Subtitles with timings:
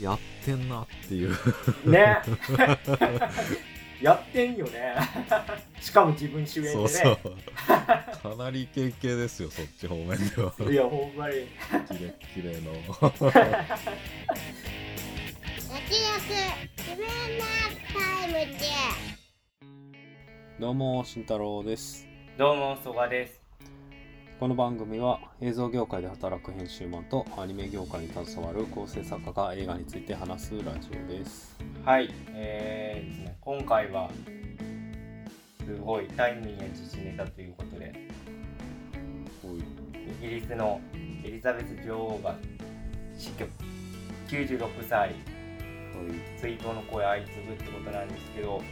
[0.00, 1.30] やってんなっていう。
[1.84, 2.18] ね。
[4.00, 4.94] やってんよね。
[5.80, 6.74] しかも自分主演でね。
[6.74, 7.18] そうそう。
[7.66, 10.54] かなりイケイケですよそっち方面では。
[10.70, 11.34] いやほんまに。
[11.88, 12.72] キレッキレの。
[15.70, 16.00] 焼き
[16.78, 17.44] 自分の
[17.92, 18.66] タイムで
[20.58, 22.06] どうも慎太郎です。
[22.38, 23.39] どうも曽我です
[24.40, 31.54] この番組は映像業界で働く編集マンとアニメ業界に携わる構成作家が映画について話すラジオです。
[31.84, 32.08] はい。
[32.28, 33.36] えーですね。
[33.38, 34.08] 今回は
[35.62, 37.92] すごいタイムリーな自治ネタということで。
[40.22, 40.80] イギリスの
[41.22, 42.34] エリザベス女王が
[43.18, 43.44] 死去。
[44.26, 45.16] 96歳。
[46.38, 48.62] お追悼の声相次ぐってことなんですけど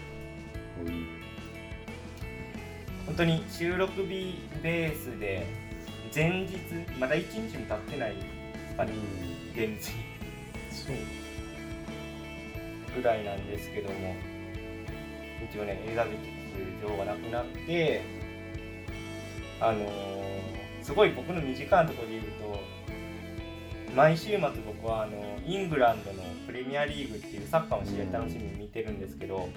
[3.08, 5.46] 本当に収録日ベースで
[6.14, 6.58] 前日
[7.00, 8.20] まだ1日も経ってないで
[8.68, 8.92] すかね
[9.54, 10.02] 現実に
[10.70, 10.96] そう。
[12.94, 14.14] ぐらいなんですけども
[15.50, 18.02] 一応ねエリザベス女王が亡くなって
[19.58, 19.88] あのー
[20.82, 22.60] すごい僕の身近なところで言うと
[23.94, 29.48] 毎週末僕はあのイングランドのプレミアリーグっていうサッカーの試合楽しみに見てるんですけど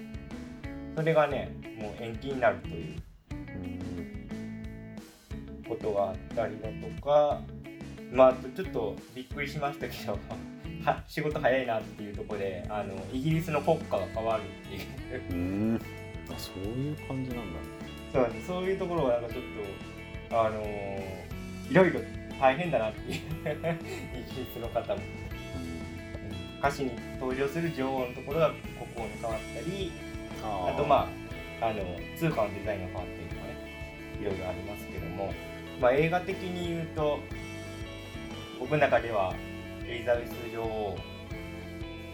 [0.95, 3.01] それがねもう延期になるという
[5.67, 7.41] ことがあったりだとか
[8.11, 10.17] まあちょっとびっくりしましたけど
[10.83, 14.75] は仕事早いなっていうところであのイギリスの国歌が変わるって
[15.35, 15.79] いうう
[16.29, 17.53] あそういう感じなん。
[17.53, 17.59] だ
[18.11, 18.31] そうなん。
[18.33, 19.23] ですそういうところがなん。
[19.23, 19.43] かちょっ
[20.29, 21.31] とあのー
[21.69, 22.01] いろいろ
[22.39, 23.21] 大変だなっていうイギ
[24.41, 24.99] リスの方も
[26.59, 28.49] 歌詞に登場する女王のところが
[28.93, 29.91] 国王に変わったり
[30.43, 31.07] あとま
[31.61, 31.81] ああの
[32.17, 33.30] 通貨のデザインが変わったり
[34.21, 35.33] いろいろありますけども、
[35.81, 37.19] まあ、映画的に言うと
[38.59, 39.33] 僕の中では
[39.87, 40.95] エリザベス女王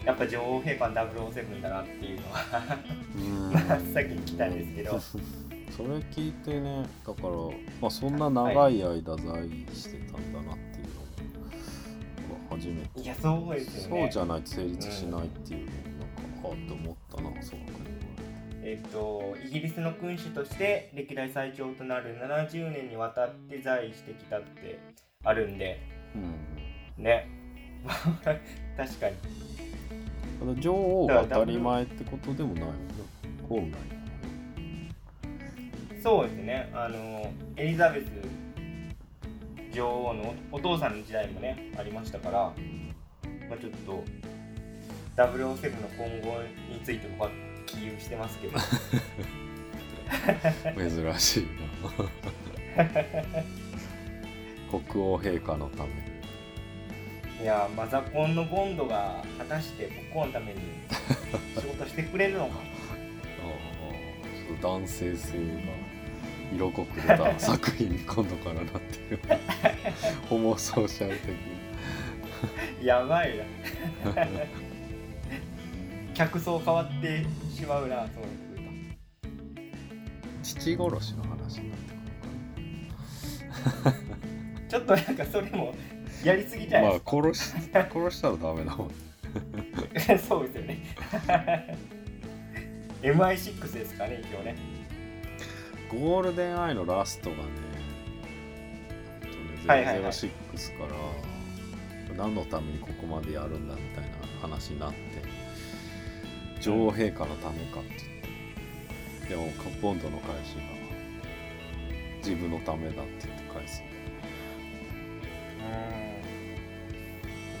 [0.04, 2.78] やっぱ女王陛下の007だなっていうのは
[3.14, 3.52] うん。
[3.68, 4.98] 真っ先に来たんですけど。
[5.78, 7.28] それ聞いてねだから、
[7.80, 13.00] まあ、そんな長い間在位してたんだなっていうのが初めて。
[13.00, 14.02] いやそうですよね。
[14.02, 15.74] そうじゃないと成立しないっていうのを
[16.24, 17.87] なんかはって思ったなそうか
[18.62, 24.78] えっと、イギリスの君主として歴代最長となる70年にわたって在位してきたって
[25.24, 25.80] あるんで。
[26.14, 27.04] うん。
[27.04, 27.28] ね。
[28.76, 29.16] 確かに。
[30.40, 32.74] ただ女王が当たり前ってことでもないよね
[33.48, 33.74] 本来
[36.02, 36.70] そうですね。
[36.72, 38.04] あのエリザベス
[39.72, 42.38] 女王のお父さんの時代もねありましたから、
[43.48, 44.04] まあ、ちょっと
[45.16, 45.56] 007の
[45.96, 46.42] 今後
[46.72, 47.30] について僕
[47.78, 48.58] は起憂してますけど
[50.76, 51.46] 珍しい
[52.76, 52.84] な
[54.70, 56.08] 国王陛下のために
[57.42, 60.60] いやマザコンのボンドが果たして国王のために
[61.56, 62.58] 仕事してくれるのかあ
[64.60, 65.42] あ男性性が
[66.52, 69.20] 色濃く出た作品に今度からなってる
[70.28, 71.36] ホモソーシャル的
[72.82, 73.44] やばいな
[76.18, 77.24] 客層変わって
[77.54, 78.28] しまうなそういう
[80.42, 81.78] 父殺しの話になっ
[83.94, 85.76] てちょっとなんかそれも
[86.24, 88.90] やりすぎじゃくるないでまあ殺し殺したらダメだもん。
[90.00, 90.82] すか、そうですよね。
[93.02, 94.56] MI6 ですかね今日ね。
[95.88, 97.42] ゴールデンアイのラストがね、
[99.22, 100.10] えっとねはいはいはい。
[100.10, 100.84] 006か
[102.08, 104.10] ら何のためにここまでやるんだみたいな
[104.42, 105.37] 話になって
[106.60, 107.90] 女王陛下のためかって
[109.26, 110.78] 言ってでもかボンドの返しが
[112.18, 113.82] 自分のためだって言って返す。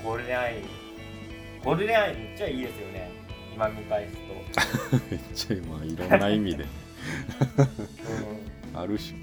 [0.00, 0.04] ん。
[0.04, 0.62] ゴールデンアイ
[1.64, 3.10] ゴールデンアイめっちゃいいですよね。
[3.54, 4.22] 今見返すと、
[5.10, 6.64] めっちゃ今いろんな意味で。
[6.64, 6.66] う
[8.76, 8.78] ん。
[8.78, 9.18] ある種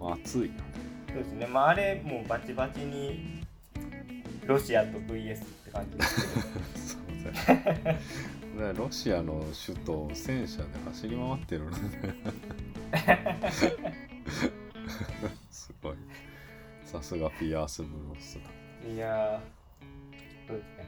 [0.00, 0.50] 熱い。
[0.50, 0.56] な
[1.12, 1.46] そうですね。
[1.46, 3.44] まああれもうバチバチに
[4.46, 7.34] ロシアと VS って感じですけど。
[7.36, 7.98] そうだよ
[8.60, 11.78] ねロシアの首都を戦車で走り回ってるのね。
[15.50, 15.96] すごい。
[16.84, 18.38] さすがピアース・ブロス
[18.84, 20.86] だいやーそうですね。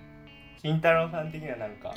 [0.60, 1.94] 金太郎さん的にはなんか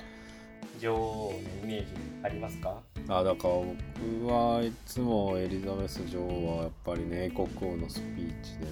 [0.79, 1.91] 女王のイメージ
[2.23, 2.81] ありますか？
[3.07, 8.71] あだから僕はいつもエリザベス女王はやっぱりね英国王のスピーチでね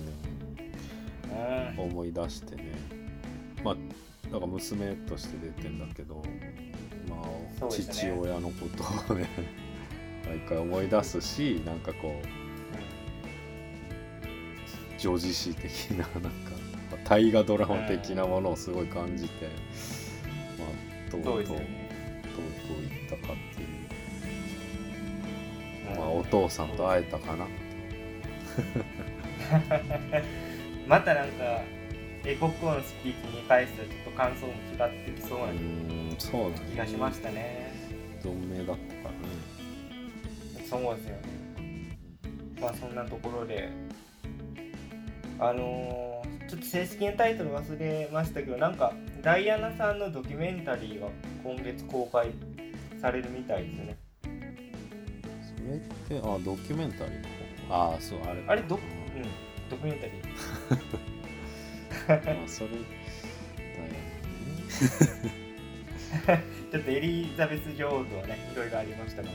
[1.77, 1.85] うん。
[1.85, 2.63] 思い出してね。
[3.63, 3.75] まあ
[4.25, 6.21] だから娘として出てんだけど
[7.69, 8.67] 父親のこ
[9.07, 9.27] とをね
[10.27, 12.27] 毎回思い出すしなんかこう
[14.99, 16.11] 女子史的ななんか
[17.03, 19.47] 大河ドラマ的なものをすごい感じて
[20.57, 20.67] まあ
[21.11, 21.61] どうそうとどうい
[23.05, 23.67] ったかっていう、
[25.91, 25.97] うん。
[25.97, 27.45] まあお父さんと会えたかな
[30.87, 31.61] またなんか
[32.25, 34.55] 英国語のスピーチに返すとちょっと感想も違
[34.87, 37.73] ってきそううなーんそうだ気がしましたね。
[38.21, 39.17] 存命だったからね。
[40.69, 41.21] そうですよね。
[42.59, 43.69] まあそんなところで。
[45.39, 48.93] あのーちょっと正式なタイトル忘れましたけどなんか
[49.23, 51.07] ダイアナさんのドキュメンタリーが
[51.43, 52.31] 今月公開
[53.01, 53.97] されるみたいですね。
[55.57, 55.79] それっ
[56.21, 57.23] てあドキュメンタリー？
[57.69, 58.43] ああそうあれ。
[58.47, 58.81] あれどうん。
[59.69, 60.17] ドキュメンタリー。
[62.37, 62.87] まあそれだよね
[66.71, 69.29] ちょっとエリザベス女王とはねいろいろありましたか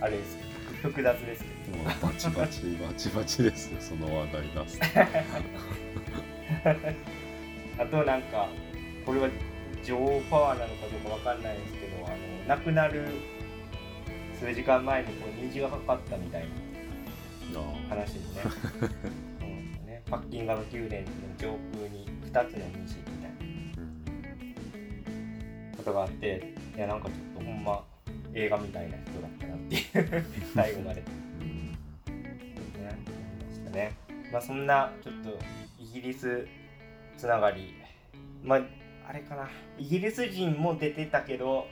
[0.00, 0.38] ら あれです
[0.82, 1.84] 複雑ですけど。
[1.84, 4.84] バチバチバチバチですよその話題出すと
[7.82, 8.48] あとなんか
[9.04, 9.28] これは
[9.84, 12.16] 女王パワーなのかどうかわかんないですけどあの
[12.48, 13.04] 亡くなる
[14.38, 18.26] 数時間前にこう虹がかかったみたいなあ話でね。
[19.40, 19.86] そ うなん。
[19.86, 21.08] ねパッキンガム宮殿の
[21.38, 21.48] 上
[21.78, 22.96] 空に2つの虹
[25.86, 27.84] ことがあっていやなんかちょっとほんま
[28.34, 29.78] 映画みたいな日だったなってい
[30.18, 30.26] う。
[30.54, 31.02] 最後まで。
[31.02, 31.06] ま
[33.54, 33.92] したね。
[34.32, 35.38] まあそんなちょっと
[35.78, 36.48] イギリス
[37.16, 37.74] つながり、
[38.42, 38.62] まあ
[39.08, 39.48] あれかな、
[39.78, 41.68] イギリス人も出てたけど、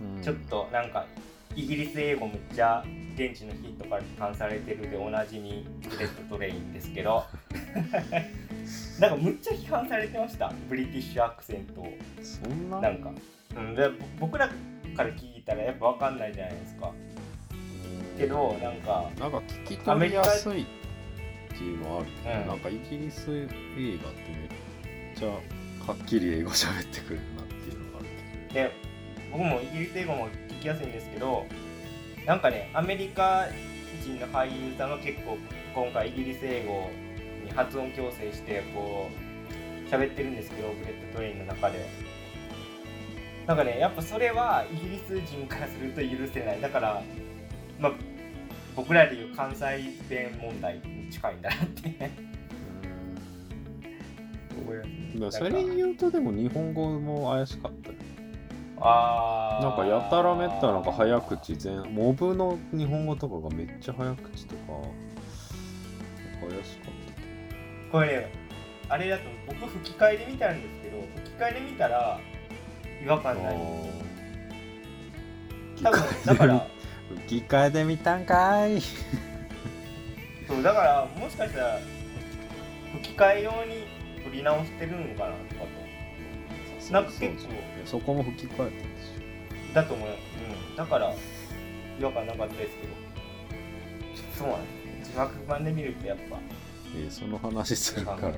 [0.00, 0.22] うん。
[0.22, 1.06] ちょっとなんか
[1.56, 2.84] イギリス英語むっちゃ
[3.14, 7.24] 現地の人から批判されてるでおなじみブレットトレインですけど、
[8.98, 11.92] なんかむっちゃ批判されてました、ブリティッシュアクセントを。
[12.22, 12.80] そんな？
[12.80, 13.10] なんか、
[13.56, 14.48] うん、でぼ僕ら
[14.96, 16.92] から聞いたらやっぱ分かんないじゃないですか。
[18.16, 20.66] けど、なんか、なんか聞き取りやすいっ
[21.48, 22.46] ていうのはあるうん。
[22.48, 28.72] なんかイギリス映画ってめっちゃはっきり英語喋ってくれるなっていうのがあるで
[29.30, 31.44] 僕もイギリス英語も聞きやすいんですけど
[32.26, 33.46] なんかねアメリカ
[34.02, 35.36] 人の俳優さんが結構
[35.74, 36.88] 今回イギリス英語
[37.44, 41.86] に発音矯正してこう喋ってるんですけどブレットトレインの中で。
[43.46, 46.60] なんかねやっぱそれはイギリス人からすると許せない。
[46.60, 47.02] だから
[47.78, 47.92] まあ
[48.74, 49.64] 僕らでいう関西
[50.08, 52.10] 弁問題に近いんだなって。
[55.18, 57.94] だそれ言うとでも日本語も怪しかったよ。
[58.80, 59.64] あー。
[59.64, 64.60] なんかやたらめったらなんか早口全モブの日本語とかがめっちゃ早口とか
[66.40, 66.93] 怪しかっ
[67.94, 68.32] これね
[68.88, 72.18] あれだと僕吹き替えで見たんですけど吹き替えで見たら
[73.04, 73.54] 違和た感ない。
[73.54, 73.58] あ
[75.80, 76.66] 多分だから
[77.26, 78.80] 吹き替えで見たんかい。
[80.48, 81.78] そうだからもしかしたら
[82.94, 83.84] 吹き替え用に
[84.24, 85.60] 撮り直してるのかなとか
[86.80, 86.92] と。
[86.92, 87.52] なんか結構
[87.84, 89.22] そこも吹き替えたんですよ
[89.72, 91.14] だと思う、うん、だから
[92.00, 92.92] 違和感なかったですけど。
[94.36, 94.62] そうなん
[94.98, 95.12] です。
[95.12, 96.40] 字幕版で見るとやっぱ
[96.94, 98.32] えーその話するから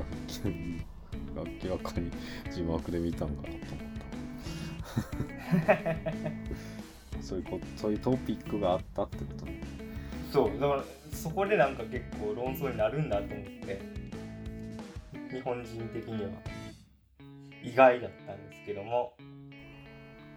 [1.62, 2.10] 明らかに
[2.50, 3.58] 字幕で見たんかなと思っ
[5.66, 7.22] た。
[7.22, 9.60] そういうこそういうトピックがあったってことね。
[10.32, 13.80] そうだからそこでなんか結構論争になるんだと思って
[15.30, 16.30] 日本人的には。
[17.62, 19.12] 意外だったんですけども。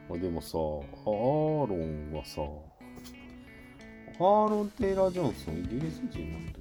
[0.09, 6.58] あでもさアーロンはさアーロン・テイラー・ジョンソンイギリス人なんだよ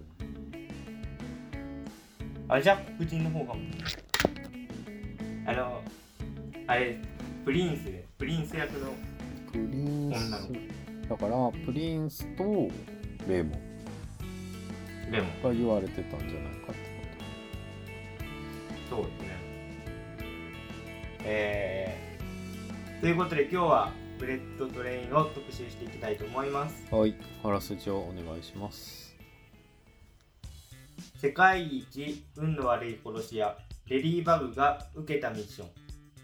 [2.50, 3.60] あじゃあ黒人の方かも。
[5.46, 5.82] あの
[6.66, 6.98] あれ
[7.44, 8.92] プリンスでプリンス役の
[9.52, 10.52] プリン女のス
[11.08, 12.44] だからプリンスと
[13.28, 13.60] レモン。
[15.10, 15.42] レモン。
[15.42, 16.80] が言われてたんじゃないかって
[18.88, 19.28] こそうですね。
[21.24, 26.86] えー、ということで今日はブレットトレインを特集していきたいと思います。
[26.90, 27.14] とはい
[27.44, 29.07] あらすじをお願いします
[31.20, 33.56] 世界一運の悪い殺し屋
[33.88, 35.68] レディーバグが受けたミッション。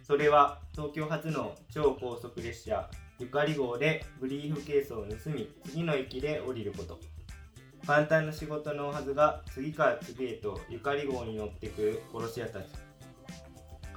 [0.04, 7.00] それは東京発の超高速列車ゆかり号でブリーフケースを盗み次の駅で降りること。
[7.84, 12.66] 簡単な仕事のはずが次から次へとゆかり号に乗ってくる殺し屋たち。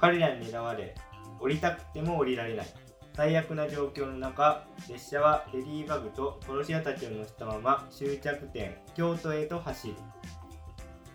[0.00, 0.96] 彼らに狙われ
[1.38, 2.66] 降りたくても降りられない。
[3.14, 9.94] 最悪な状況の中列車はレディーバグと殺し屋たちを乗せたまま終着点京都へと走る。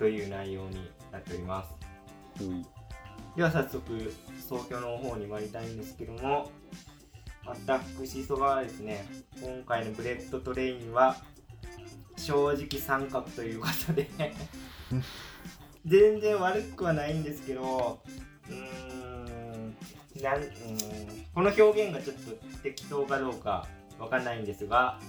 [0.03, 1.63] という内容になっておりま
[2.37, 2.43] す。
[2.43, 2.65] はい
[3.37, 4.13] では早速
[4.47, 6.51] 総評の方に参りたいんですけども
[7.45, 9.07] 私そがですね
[9.41, 11.15] 今回のブレットトレインは
[12.15, 14.07] 正直三角ということで
[15.83, 17.99] 全然悪くはないんですけど
[18.49, 19.75] うーん
[20.21, 20.49] なんうん
[21.33, 23.67] この表現がちょっと適当かどうか
[23.97, 24.99] わかんないんですが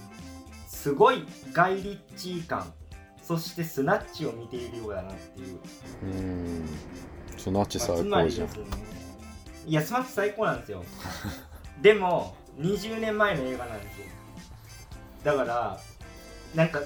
[0.67, 2.73] すごいガイ・リッチー感
[3.25, 5.59] そしてスナッチを見ているようだなっていう。
[6.03, 6.69] うん。
[7.37, 8.27] スナッチ最高じゃん。
[8.27, 8.65] りですね
[9.65, 10.83] いやスナッチ最高なんですよ。
[11.81, 14.05] でも20年前の映画なんですよ。
[15.23, 15.79] だから
[16.53, 16.79] なんか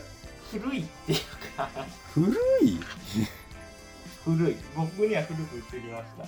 [0.49, 1.69] 古いっていうか。
[2.13, 2.31] 古
[2.63, 2.79] い？
[4.23, 4.55] 古い。
[4.75, 6.25] 僕には古く映りました。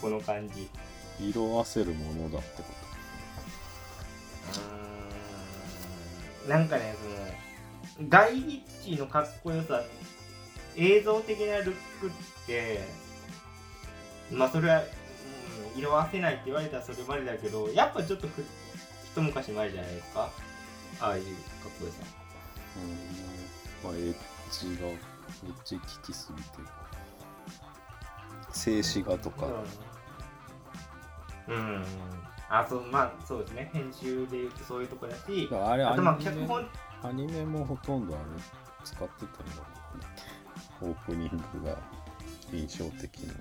[0.00, 0.70] この感じ。
[1.18, 2.68] 色あせるものだってこ
[6.44, 6.48] うーん。
[6.48, 7.16] なんかねその
[8.08, 9.82] ガイ・リッチーのかっこよさ
[10.76, 12.10] 映像的なルックっ
[12.46, 12.80] て
[14.30, 18.44] まあそれは、うん、色あせないって言われたらそれまでだけどやっぱちょっとふ
[19.12, 20.30] 一昔前じゃないですか？
[21.00, 21.32] ああいうかっ
[21.80, 21.98] こよさ。
[23.82, 24.14] とうんまあエッ
[24.50, 24.98] ジがエッ
[25.64, 26.48] ジ効きすぎて
[28.52, 29.46] 静止画とか。
[31.48, 31.84] うん、うん、
[32.50, 33.70] あそうまあそうですね。
[33.72, 36.68] 編集でいうとそういうとこだしあれあとまあ脚本
[37.02, 38.24] アニメもほとんどあれ
[38.84, 39.62] 使ってたんだ
[40.82, 41.78] オープニングが
[42.52, 43.34] 印象的な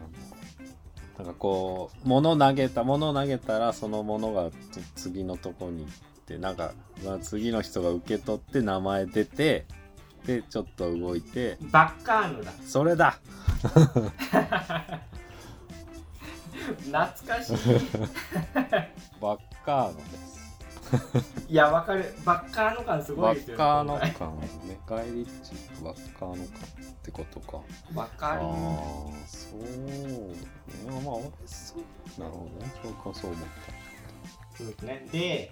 [1.17, 5.91] なんかこう物投げた物投げたらそのものがつ次のとこに行っ
[6.25, 6.73] てなんか、
[7.05, 9.65] まあ、次の人が受け取って名前出て
[10.25, 12.51] でちょっと動いてバッカーノだ。
[12.65, 13.19] それだ。
[16.83, 17.55] 懐かしい。
[19.21, 20.24] バッカーノです
[21.47, 22.13] いやわかる。
[22.25, 24.11] バッカーノ感すごバいですよッカーノ今回。
[24.13, 26.45] 感メカイリッチバッカーノ感っ
[27.03, 27.57] てことか。
[27.93, 28.41] わかる。
[28.41, 30.35] ああそうね。
[31.03, 32.71] まあ俺そうなるほどね。
[32.81, 33.47] そうかそう思っ
[34.57, 35.07] そうですね。
[35.11, 35.51] で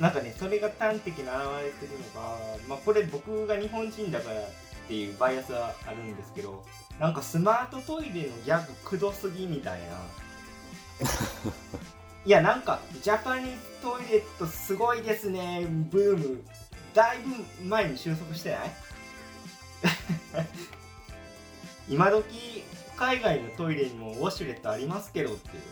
[0.00, 1.30] なんかねそれが端的に現
[1.62, 2.36] れてるのが
[2.68, 4.46] まあこれ僕が日本人だからっ
[4.88, 6.64] ていうバイアスはあるんですけど
[6.98, 9.86] なんかスマートトイレのギャグくどすぎみたいな
[12.26, 16.42] いやなんかジャパニーズトイレットすごいですねブーム。
[16.94, 18.70] だいぶ前に収束してない？
[21.88, 22.62] 今時
[22.96, 25.62] 海外のトイレにもウォシュレットありますけどっていう。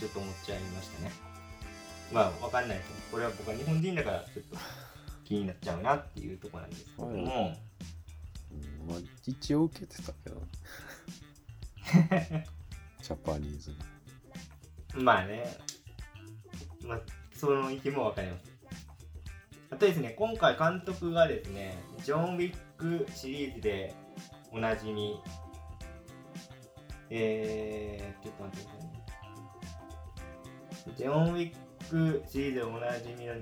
[0.00, 1.12] ちょっと思っちゃいましたね。
[2.12, 4.56] まあわかんないですこれは僕は日本人だからちょっと
[5.24, 7.26] 気になっちゃうなっていうところなんですけども、うんうん
[8.86, 10.42] まあ一応受けてたけど。
[13.02, 13.76] ジャパニーズに
[14.96, 15.56] まあね、
[16.86, 17.00] まあ、
[17.34, 18.52] その意見もわかります。
[19.70, 23.94] あとですね、今回監督がですね、ジョン・ウィックシリーズで
[24.52, 25.20] おなじみ、
[27.10, 28.72] えー、ちょっと待ってくだ
[30.76, 30.96] さいね。
[30.96, 31.54] ジョン・ウィッ
[31.90, 33.34] クシリーズでおなじみの、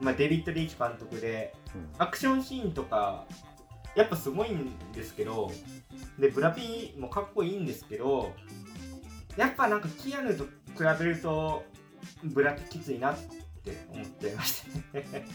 [0.00, 1.54] まあ、デビッド・リーチ監督で、
[1.98, 3.24] アクションシーンとか、
[3.94, 5.52] やっぱすごいんですけど、
[6.18, 8.32] で、ブラピもかっこいいんですけど、
[9.36, 10.44] やっぱなんかキアヌと
[10.78, 11.64] 比べると
[12.24, 13.18] ブラピきついなっ
[13.64, 15.26] て思っちゃいましたね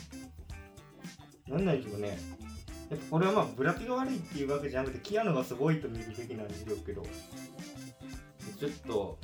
[1.48, 2.18] なんなんでしょうね
[2.90, 7.04] やっぱこれはまあブラピが悪いっていうわけじゃなくてキアヌがすごいと見るべきなんでしょうけど
[8.60, 9.18] ちょっと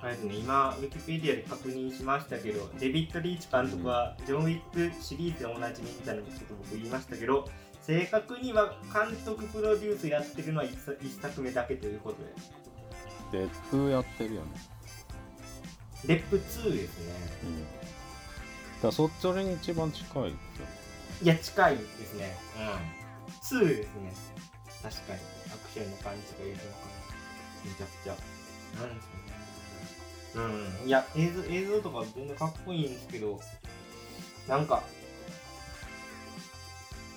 [0.00, 7.48] あれですね今ウィキペディアで確認しましたけどデビッド・リーチ監督はジョン・ウィックシリーズでおなじみみたいなこと僕言いましたけど
[7.80, 12.32] 正確には監督プロデュースやってるのは 1, 1作目だけということで。
[13.32, 14.48] デップやってるよね。
[16.06, 17.14] レップ2ですね。
[17.44, 17.64] うん。
[18.82, 20.28] だそっち俺に一番近いよ
[21.22, 22.36] いや近いですね。
[22.56, 22.62] うん。
[23.58, 24.12] 2ですね。
[24.82, 25.20] 確かに。
[25.52, 26.70] アクションの感じがいいのかな。
[27.64, 28.16] めちゃくちゃ。
[28.80, 29.22] なんですかね。
[30.82, 30.88] うん。
[30.88, 33.40] いや映像映像とか全然かっこいいんですけど
[34.48, 34.82] なんか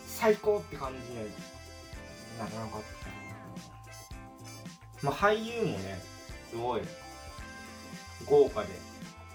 [0.05, 1.25] 最高って感じには
[2.37, 3.11] ならなかったな。
[5.01, 5.99] まあ俳優もね
[6.51, 6.81] すごい
[8.29, 8.69] 豪華で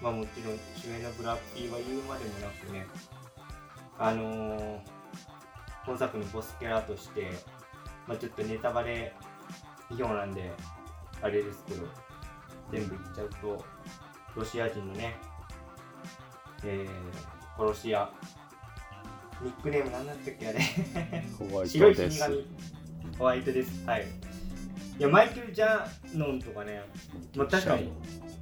[0.01, 2.85] まあもちろん主演のブラッピーは言うまでもなくね
[3.97, 4.79] あのー、
[5.85, 7.31] 本作のボスキャラとして、
[8.07, 9.13] まあ、ちょっとネタバレ
[9.89, 10.51] 批評なんで
[11.21, 11.87] あれですけど
[12.71, 13.65] 全部言っちゃうと
[14.35, 15.15] ロシア人のね、
[16.63, 18.09] えー、殺し屋
[19.41, 20.59] ニックネーム何だったっけあれ。
[21.67, 22.47] 白い死神。
[23.17, 23.85] ホワイトです。
[23.85, 24.05] はい。
[24.99, 25.85] いやマイケル・ジャ
[26.15, 26.83] ノンとかね
[27.35, 27.91] まあ確かに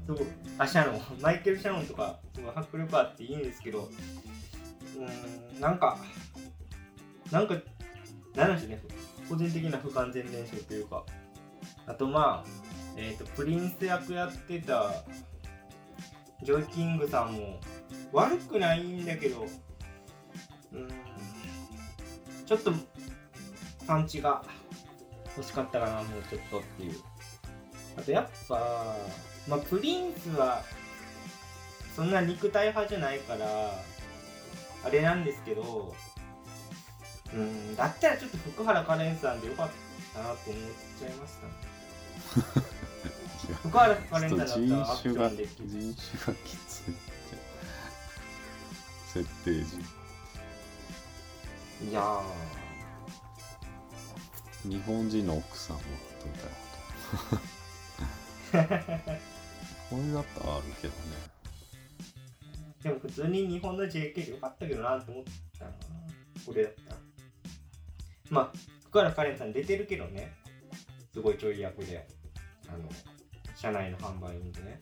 [0.08, 0.18] そう。
[0.58, 1.02] あシャノン。
[1.22, 3.90] マイケル・シャノンとかすごい迫力あっていいんですけど
[4.98, 5.98] うんなんか
[7.32, 7.56] なんか
[8.36, 8.82] なんなんでしね。
[9.30, 11.06] 個人的な不完全燃焼というか。
[11.86, 12.50] あとまあ
[12.98, 15.04] えっ、とプリンス役やってた
[16.44, 17.60] ジョイ・キングさんも
[18.12, 19.46] 悪くないんだけど
[20.74, 20.90] うん
[22.46, 22.74] ちょっと
[23.88, 24.44] パンチが
[25.38, 27.02] 欲しかったかなもうちょっとっていう。
[27.98, 28.96] あとやっぱ、
[29.52, 30.64] まあ、プリンスは
[31.94, 33.46] そんな肉体派じゃないから
[34.86, 35.94] あれなんですけど
[37.34, 39.70] うんだったらちょっと福原カレンさんでよかっ
[40.14, 40.62] たなと思っ
[41.00, 41.48] ちゃいました。
[41.48, 41.54] ね
[43.64, 45.68] 福原カレンさんだった人らアクションできる。
[45.68, 46.96] 人種がきつい
[49.14, 49.78] 設定時
[51.90, 52.22] いや
[54.64, 55.82] 日本人の奥さんは
[58.54, 58.80] みたいな
[59.10, 59.31] こと
[59.92, 60.56] これだったら。
[60.56, 61.00] あるけどね。
[62.80, 65.24] ーでも普通に日本の JK でよかったけどなと思っ
[65.60, 65.72] たな
[66.46, 66.92] これだった。
[66.92, 66.98] ら
[68.30, 68.52] まあ
[68.86, 70.34] 福原カレンさん出てるけどね。
[71.14, 72.08] すごいちょい役で。
[72.70, 72.80] あの
[73.54, 74.80] 社内の販売員でね。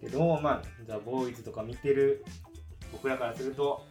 [0.00, 2.24] けどまあザ・ボーイズとか見てる。
[2.92, 3.84] 僕らからすると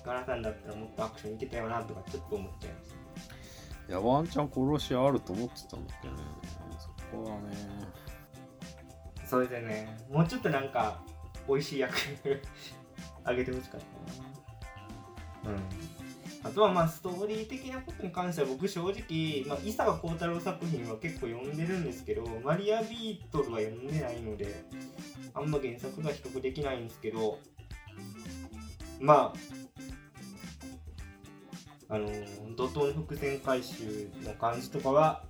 [0.00, 6.20] 福原さんだったらもっとアクションいけたよなとかちょっと思っちゃいましたいやワンチャン殺しあると思ってたんだけどね。
[6.78, 7.95] そこはね
[9.26, 11.02] それでねもうちょっとなんか
[11.48, 11.94] 美味しい役
[13.24, 13.80] あげてほしかっ
[15.44, 15.54] たな。
[15.54, 15.60] うん。
[16.44, 24.64] あとはまあストーリー的なことに関しては僕正直、まあ、伊坂幸太郎作品は結構読んでるんですけどマリアビートルは読んでないので
[25.34, 27.40] あんま原作が比較できないんですけど
[29.00, 29.34] ま
[31.88, 35.22] ああのー怒涛の伏線回収の感じとかは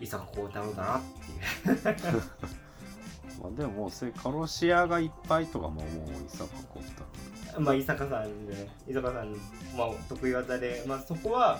[0.00, 1.02] 伊坂幸太郎だなっ
[1.72, 2.22] ていう。
[3.42, 5.84] まあでもそういうカロシアがいっぱいとかももう
[6.24, 9.38] 伊坂幸太まあ、伊坂さんでね、伊坂さんの、
[9.76, 11.58] まあ、得意技で、まあ、そこは、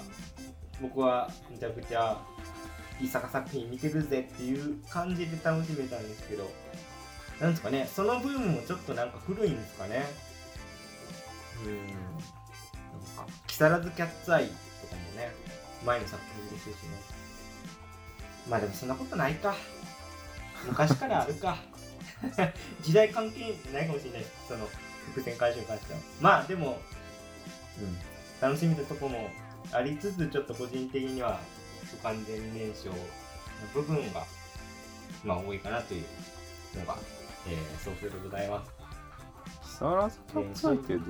[0.81, 2.19] 僕はめちゃくちゃ、
[3.01, 6.51] 伊坂作品見てるぜっていう感じで楽しめたんですけど、
[7.41, 10.05] なんですかね、そのブームもちょっとなんか古いんですかね。
[11.65, 11.77] うん。
[11.77, 14.53] なんか、木更津キャッツアイと
[14.89, 15.31] かもね、
[15.85, 17.17] 前の作品ですしね。
[18.49, 19.55] まあでもそんなことないか。
[20.65, 21.57] 昔からあるか。
[22.83, 24.25] 時代関係ないかもしれない。
[24.49, 24.69] その、
[25.07, 25.99] 伏線回収に関しては。
[26.21, 26.81] まあでも、
[27.79, 27.99] うん、
[28.41, 29.31] 楽しみなとこも
[29.73, 31.39] ありつつ、ちょっと個人的には
[31.91, 32.95] 不完全燃焼の
[33.75, 34.25] 部分が、
[35.25, 36.05] まあ多いかなという
[36.79, 36.97] のが、
[37.49, 38.71] えー、そうするでございます。
[39.63, 41.03] 木更津キャッツアイってどう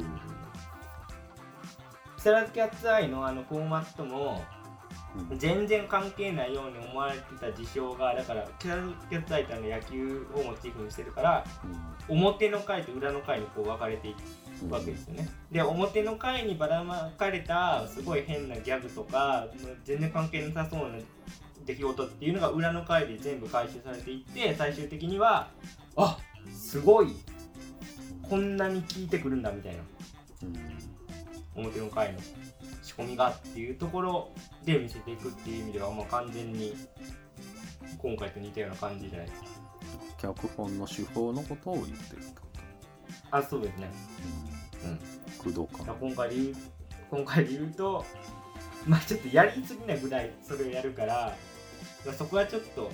[2.16, 4.55] 木更津キャッツアイのあのフォーマットも、うん
[5.36, 11.44] 全然関係ないように思われてた事象が、だから、キャッツアイってあの野球をモチーフにしてるから、
[12.08, 14.18] 表の回と裏の回にこう分かれていく
[14.62, 15.28] うんわけですよね。
[15.50, 19.46] で表の回にばらまかれたすごい変なギャグとか
[19.84, 20.98] 全然関係なさそうな
[21.64, 25.50] 出来事っていうのが裏の回で全部回収されていって最終的には
[25.96, 26.18] あ
[26.52, 27.08] すごい。
[28.28, 29.82] こんなに効いてくるんだみたいな。
[30.42, 31.64] うん。
[31.64, 32.18] 表の回の。
[32.18, 32.45] 仕
[32.96, 34.30] 込みがっていうところ
[34.64, 36.74] で見せていくっていう意味ではもう完全に
[37.98, 39.48] 今回と似たような感じじゃないですか。
[40.18, 42.46] 脚本の手法のことを言ってるってこ
[43.30, 43.90] あそうですね。
[44.82, 45.54] とうん。
[45.54, 46.54] 工藤感今回で言う
[47.10, 48.04] 今回で言うと
[48.86, 51.36] まあちょっとやりすぎなぐらいそれをやるから、
[52.04, 52.90] まあ、そこはちょっと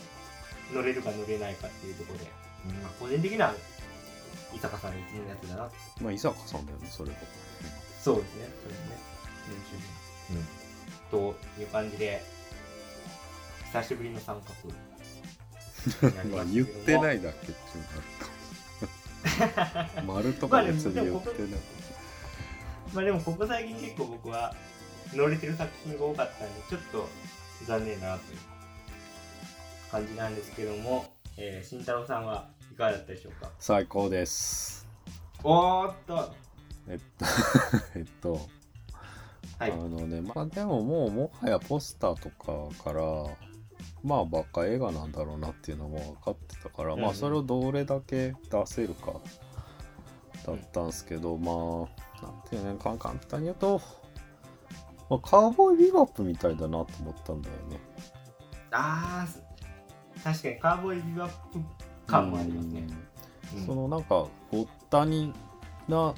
[0.75, 2.25] 乗れるか乗れないかっていうところで、
[2.83, 3.55] まあ、個人的には
[4.55, 5.71] 伊坂さんのいつものやつだな。
[6.01, 7.17] まあ伊坂さんだよねそれは
[8.01, 9.22] そうですねそれね練習
[10.31, 10.63] うん
[11.11, 12.23] という感じで
[13.67, 14.75] 久しぶりの三角
[16.35, 17.85] まあ言ってないだけっていう
[19.39, 21.51] のがあるか丸とか別に言ってない
[22.95, 24.55] まあでもここ最近結構僕は
[25.15, 27.09] 乗れてる作品が多かったんでちょっと
[27.67, 28.39] 残念なという
[29.91, 34.87] 感じなんですけども、えー、慎太郎さんはいかがだったでしょうか最高です
[35.45, 36.33] おーっと
[36.89, 37.27] えっと
[37.97, 38.62] えっと
[39.63, 39.73] はい。
[39.73, 43.03] あのねまあでももうもはやポスターとかから
[44.03, 47.11] まあバカ映画なんだろうなっていうのも分かってたから、まうん。
[47.11, 49.13] あそれをどれだけ出せるか
[50.47, 53.81] だったんですけど、まあなんていうねか簡単に言うと、
[55.09, 57.81] まあ、カウボーイビバップみたいだなと思ったんだよね。
[58.73, 61.59] あー確かにカーボーイビバップ
[62.07, 62.87] 感もありますね、
[63.57, 63.67] うん。
[63.67, 65.33] そのなんかごったに
[65.89, 66.15] な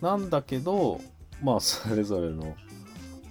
[0.00, 1.00] なんだけど
[1.42, 2.56] まあそれぞれの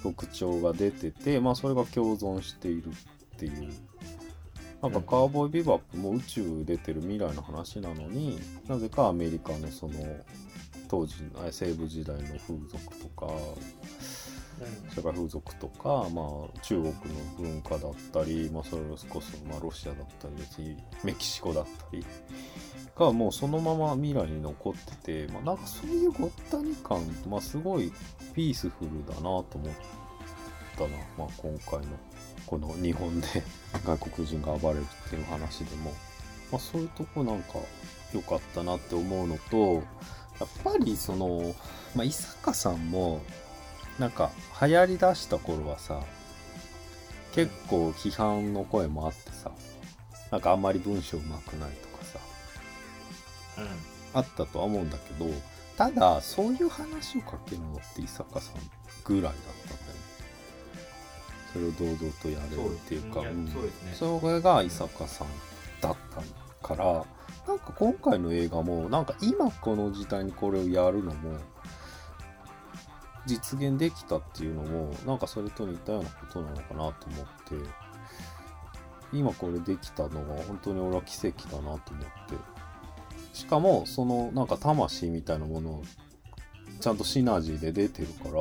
[0.02, 3.72] 特徴が出ててまあそれが共存しているっていう。
[4.82, 9.94] なんかカーボーイビバップも宇宙出てる未来の話なのになぜかアメリカのその
[10.88, 13.28] 当時あ西部時代の風俗とか
[15.00, 16.94] 社会風俗とか、まあ、中国の
[17.38, 22.06] 文化だったり、まあ、それこそ、まあ、ロシアだったり別にメキシコだったり
[22.96, 27.92] がもうそのまま未来に残ってて、まあ、なんかそういうごったに感、まあ、すごい
[28.34, 29.74] ピースフルだなと思っ
[30.78, 31.98] たな、まあ、今回の
[32.46, 33.28] この日本で
[33.86, 35.92] 外国人が暴れるっていう話でも、
[36.52, 37.60] まあ、そういうとこなんか
[38.14, 39.76] 良かったなって思うのと
[40.40, 41.54] やっぱりその、
[41.96, 43.22] まあ、伊坂さんも
[44.00, 44.32] なんか
[44.62, 46.00] 流行りだした頃はさ
[47.34, 49.52] 結構批判の声もあってさ
[50.32, 52.20] なんかあんまり文章うまくないとかさ
[53.58, 53.68] うん。
[54.14, 55.30] あったとは思うんだけど
[55.78, 58.56] ただそういう話を書けるのって伊坂さん
[59.04, 60.00] ぐらいだったんだよね。
[61.54, 63.46] それを堂々とやれるっていうかそうですうん。
[63.46, 63.94] ねそうですね。
[63.96, 65.28] それが伊坂さん
[65.82, 65.96] だっ
[66.62, 67.06] たから
[67.48, 71.38] なんか今回の映画もなんか今この時代にこれをやるのも
[73.30, 77.70] 実現できたっていうのもなんかそれと似たようなことなのかなと思って
[79.14, 82.60] 今これできたのが本当に俺は奇跡だなと思って。
[83.34, 85.84] しかもそのなんか魂みたいなものを
[86.82, 88.32] ちゃんとシナジーで出てるから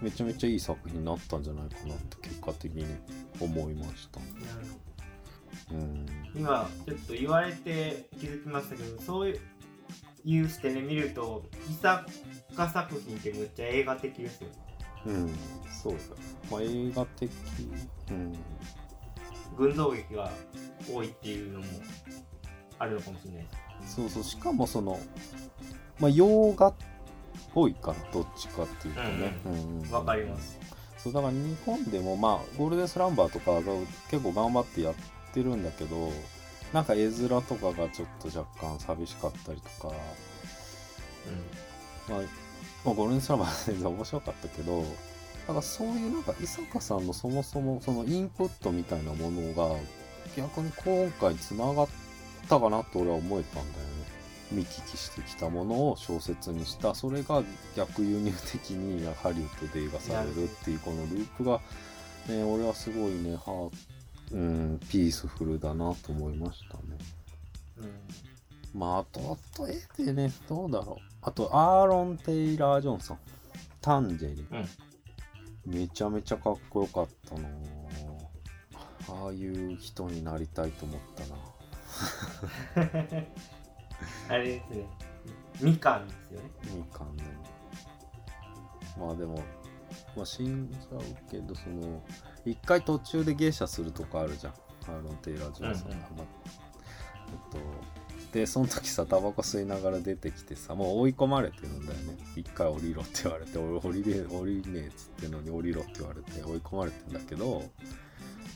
[0.00, 2.84] めちゃめちゃいい作品になったんじゃないかなって結果的に
[3.40, 4.20] 思いました。
[5.72, 6.06] うん。
[6.34, 9.40] 今ちょっと言われて気づきましたけどそういう
[10.26, 12.04] いう視点で見ると伊坂
[12.68, 14.48] 作品ってむっちゃ映画的ですよ
[15.06, 15.30] うん、
[15.70, 15.98] そうだ。
[16.50, 17.30] まあ映画的、
[18.10, 18.32] うん、
[19.56, 20.30] 群像劇が
[20.92, 21.64] 多いっていうのも
[22.80, 23.46] あるのかもしれない
[23.86, 24.98] そうそう、しかもその、
[26.00, 26.74] まあ洋画っ
[27.54, 29.38] ぽいから、どっちかっていうとね。
[29.44, 29.90] うんうん。
[29.92, 30.58] わかります。
[30.98, 33.60] そう、だから日本でもまあ、ゴールデンスランバーとかが
[34.10, 34.94] 結構頑張ってやっ
[35.32, 36.10] てるんだけど、
[36.72, 39.94] なんか絵面とかがちょっと若干寂しかったりとか、
[42.08, 42.20] まあ、
[42.84, 44.84] まあ、ゴールデンスランバーは全然面白かったけど、
[45.46, 49.76] なんかそういうなんか伊坂さんのそもそもそのインプットみたいなものが
[50.36, 51.88] 逆に今回つながっ
[52.48, 54.16] たかなと俺は思えたんだよね。
[54.52, 57.42] 見聞きしてきたものを小説にしたそれが
[57.76, 61.60] 逆輸入的にハリウッドで映画されるっていうこのループが、
[62.28, 63.70] ね、俺はすごいねは
[64.32, 66.82] うんピースフルだなと思いましたね。
[67.78, 67.92] うんうん
[68.74, 71.04] まあ、あと、あと絵でね、どうだろう。
[71.22, 73.18] あと、アーロン・テイラー・ジョンソン。
[73.80, 74.46] タンジェリン。
[75.66, 77.52] めちゃめちゃかっこよかったなぁ
[79.08, 81.00] ああいう人になりたいと思っ
[82.76, 82.96] たな
[84.34, 84.86] あれですね
[85.60, 87.24] みかんですよねみかんね。
[88.98, 89.42] まあでも、
[90.16, 92.02] まあ、死んじゃうけど、その、
[92.46, 94.52] 一回途中で芸者するとこあるじゃん。
[94.88, 95.96] アーロン・テイラー・ジョンソンが。
[95.96, 96.26] うんうんまあ
[97.28, 97.58] えっと、
[98.32, 102.16] で、その時さ、タバコ吸いながら出てきてさ、もう追い込まれてるんだよね。
[102.36, 107.64] 一回降りろって言われて、俺降りねえ、降りねえっつってんのに降りろって言われて追い込まれてんだけど、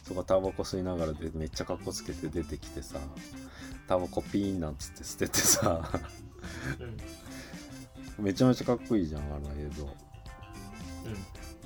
[0.05, 2.99] そこタバコ吸いながらでめっちゃカッコつけて出てきてさ、
[3.89, 5.91] タバコピーンなんつって捨ててさ、
[6.79, 9.85] うんめちゃめちゃかっこいいじゃん、あの映像。
[9.85, 9.91] うん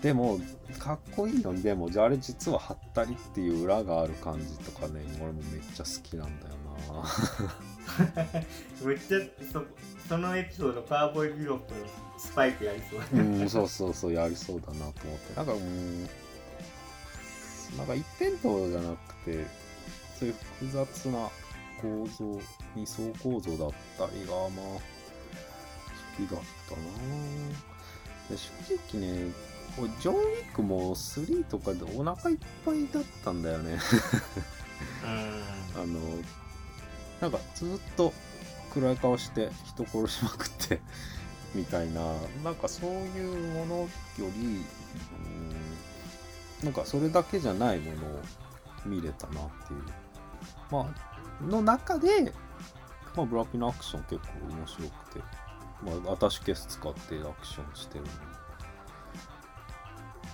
[0.05, 0.39] でも
[0.79, 6.55] かっこいいのにでもじゃああれ実はハったりっていう裏がある感じとかね俺もめっちゃ好きなんだよ
[8.85, 9.19] めっちゃ
[9.51, 9.65] そ
[10.07, 11.79] そのエピソードカーボーイビロップの
[12.19, 12.99] スパイクやりそう。
[13.17, 15.03] なうんそうそうそうやりそうだなと思って。
[15.37, 16.03] なんかうん
[17.79, 19.47] なんか一辺倒じゃなくて
[20.19, 21.31] そういう複雑な
[21.81, 22.39] 構造
[22.77, 24.83] 二層構造だったりがまあ好
[26.19, 26.83] きだったな。
[28.29, 28.51] で正
[28.93, 29.33] 直ね俺
[29.77, 33.79] ジョン・ウィックも3とかでお腹いっぱいだったんだよね。
[35.05, 35.43] うん。
[35.83, 36.01] あの
[37.21, 38.13] なんかずっと
[38.73, 40.81] 暗い顔して人殺しまくって
[41.55, 42.01] みたいな
[42.43, 45.55] なんかそういうものよりうん
[46.63, 48.21] なんかそれだけじゃないものを
[48.85, 49.83] 見れたなっていう。
[50.71, 52.33] まあの中で、
[53.17, 55.21] まあ、ブラックのアクション結構面白くて、
[55.83, 58.11] まあ、アタッシュケース使ってアクションしてるんで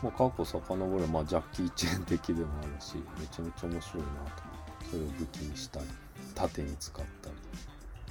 [0.02, 4.42] まあ、過去遡れば、まあ、ジャッキー・チェーン的でもあるしめちゃめちゃ面白いなと。
[4.90, 5.86] それを武器にしたり
[6.34, 7.34] 盾に使ったり。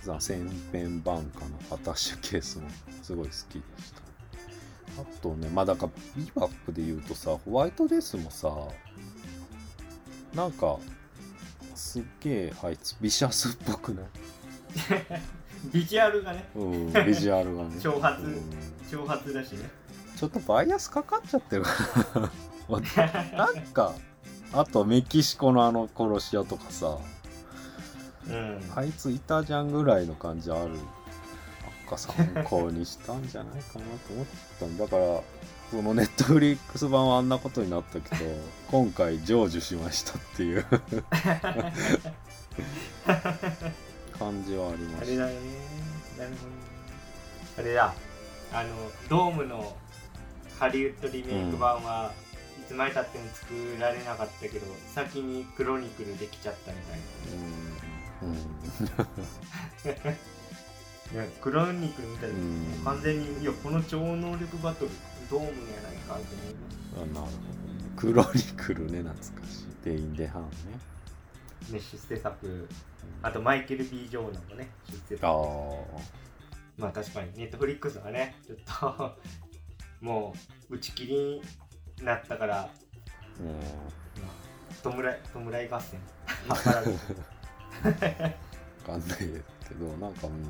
[0.03, 2.69] ザ・千変万化のアタッシュケースも
[3.01, 5.01] すごい好きでした。
[5.01, 8.49] あとねまあだからビバップで言うとさホワイトデースもさ
[10.33, 10.77] なんか
[11.75, 14.05] すっげえあいつビシャスっぽくない？
[15.73, 16.47] ビジュアルがね。
[16.55, 17.69] うんビジュアルがね。
[17.79, 18.21] 挑発。
[18.23, 18.35] うん。
[18.89, 19.69] 挑発だしね
[20.19, 21.71] ちょっとバイアスかかっちゃってるか
[22.15, 22.29] ら。
[23.37, 23.93] なんか
[24.51, 26.97] あとメキシコのあの殺し屋とかさ。
[28.27, 28.71] うん。
[28.75, 30.71] あいついたじゃんぐらいの感じある。
[30.71, 30.77] なん
[31.89, 34.25] か参考にしたんじゃないかなと思っ
[34.59, 35.21] たんだから
[35.71, 38.25] そのネットフリックス版はあんなことになったけど
[38.69, 40.65] 今回成就しましたっていう。
[44.19, 45.05] 感じはありました。
[45.05, 45.33] あれだね。
[46.17, 46.35] なるほ
[47.55, 47.93] どあれだ。
[48.51, 48.69] あの
[49.07, 49.77] ドームの
[50.59, 52.11] ハリウッドリメイク版は
[52.67, 56.99] つまでたっても作られなかったけど先にクロニクルできちゃったみたい
[58.21, 58.35] うんうん。
[60.03, 60.11] な
[61.11, 62.81] いやクロニクルみたいな、うん。
[62.85, 64.91] 完全にいやこの超能力バトル
[65.29, 66.35] ドームやないかって
[66.95, 67.49] 思いまあなるほどね。
[67.95, 69.67] クロニクルね懐かしい。
[69.85, 70.49] デインデハンね。
[71.63, 72.67] すね出世作
[73.21, 74.69] あとマイケル・ B・ ジョーナンもね
[75.07, 75.31] 出世あ
[75.95, 76.11] 作
[76.77, 79.17] まあ確かにネットフリックスはねちょっと
[80.01, 80.33] も
[80.69, 81.41] う打ち切り
[81.99, 82.69] になったからあ
[83.39, 83.47] うん。
[83.47, 84.39] まあ
[84.81, 85.99] 弔い弔い合戦。
[86.63, 86.97] 図らずわ
[88.85, 89.17] かんない
[89.67, 90.47] けどなんかうん、ま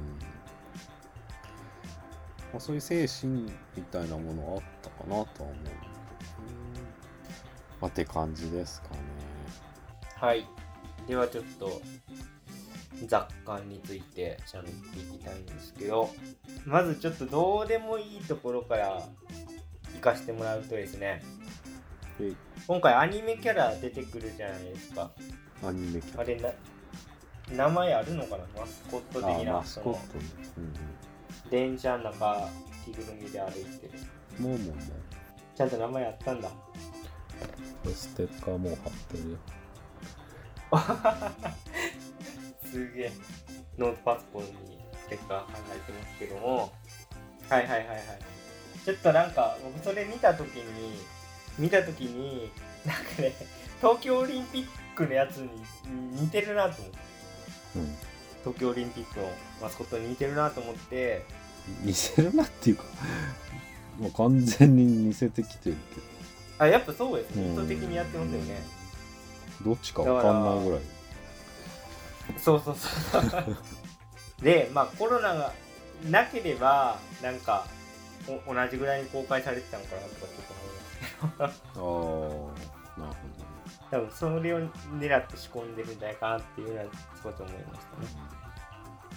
[2.57, 5.59] あ、そういう精神みたいなものはあったかなとは思ううん
[7.81, 8.97] まあ、って感じですかね。
[10.15, 10.45] はい。
[11.07, 11.81] ではちょっと
[13.07, 16.09] 雑感について喋っていきたいんですけど
[16.65, 19.01] まずちょっとどうでもいいところから
[19.95, 21.23] 行かしてもらうとですね。
[22.19, 22.33] で
[22.67, 25.11] 今回アニメキャラ出てくるじゃないですか。
[25.65, 26.21] アニメキャラ。
[26.21, 26.49] あれな
[27.55, 28.43] 名前あるのかな？
[28.57, 29.99] マスコット的あなマスコット。
[30.17, 30.25] ね、
[30.57, 30.61] う
[31.47, 31.49] ん。
[31.49, 32.49] 電車の中
[32.85, 33.93] 着ぐるみで歩いてる。
[34.39, 34.71] うん、もうも。
[34.71, 34.75] う
[35.55, 36.49] ちゃんと名前あったんだ。
[37.93, 39.37] ステッカーもう貼ってるよ
[42.71, 43.11] すげえ
[43.77, 44.49] ノートパソコンに
[45.03, 46.71] ステッカー貼られてますけども。
[47.49, 47.99] はいはいはいはい。
[48.85, 50.99] ちょっとなんか僕それ見た時に
[51.57, 52.51] 見た時に
[52.85, 53.33] なんかね
[53.81, 55.49] 東京オリンピックのやつに
[56.13, 56.81] 似てるなと。
[56.81, 56.97] 思って
[57.75, 57.95] うん。
[58.39, 59.29] 東京オリンピックの
[59.61, 61.25] マスコットに似てるなと思って。
[61.83, 62.83] 似せるなっていうか
[63.99, 66.01] もう完全に似せてきてるけ
[66.57, 67.43] あやっぱそうですね。
[67.43, 68.61] うん意図的にやってますよね。
[69.61, 70.79] どどっちかわかんないぐらい
[72.43, 75.53] そうそうそうでまあコロナが
[76.09, 77.65] なければなんか
[78.47, 82.59] お同じぐらいに公開されてたのかなとかちょっと思います
[82.97, 83.49] ああなるほどね。
[83.91, 84.59] 多分それを
[84.99, 86.85] 狙って仕込んでるんじゃないかなっていうのは
[87.23, 88.07] 少し思いましたね。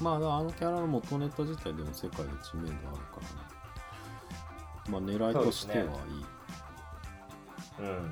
[0.00, 3.22] まああのキャラの元ネタ自体でも世界で知名度あるから。
[3.22, 3.52] ね
[4.88, 5.90] まあ狙いとしてはいい、
[7.80, 8.10] うん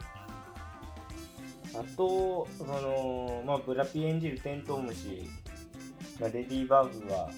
[1.75, 5.29] あとそのまあブラピ演じるテントウムシ、
[6.21, 7.31] まあ、レディーバーグは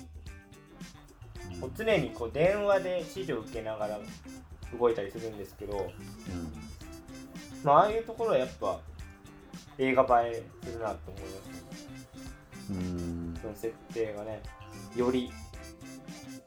[1.53, 3.99] うんこう常にこう電話で指示を受けながら
[4.79, 5.90] 動いたりするんですけど、
[7.62, 8.81] まあ、ああいうところはやっぱ
[9.79, 11.73] 映画映えするなと思いますね
[12.71, 14.42] うんうんその設定がね
[14.97, 15.31] より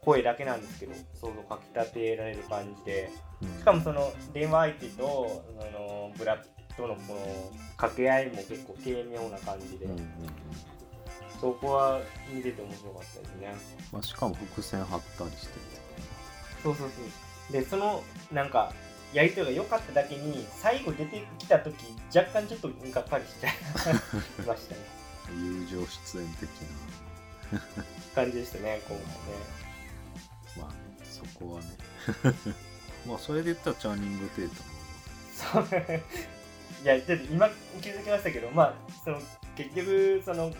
[0.01, 3.11] 声だけなんですけど想像かきたてられる感じで
[3.57, 10.07] しかもその電話相手とそのブラピとのこの掛け合いも結構軽妙な感じで、うんうんうん。
[11.39, 13.55] そこは見てて面白かったですね。
[13.91, 15.59] まあ、しかも伏線張ったりしてて。
[16.63, 17.01] そうそうそ
[17.49, 17.53] う。
[17.53, 18.73] でそのなんか
[19.13, 21.75] やりとりが良かっただけに最後出てきた時
[22.13, 23.53] 若干ちょっとがっかりしちゃい
[24.45, 24.81] ましたね。
[25.31, 26.49] 友情出演的
[28.13, 29.13] 感じでしたね今回ね。
[30.57, 30.77] な まあね
[31.09, 31.67] そこはね。
[33.07, 35.67] まあそれで言ったらチャーニング・テータも。
[35.67, 36.01] そう
[36.85, 37.49] いやちょっと今
[37.81, 39.19] 気づきましたけどまあその
[39.57, 40.53] 結局その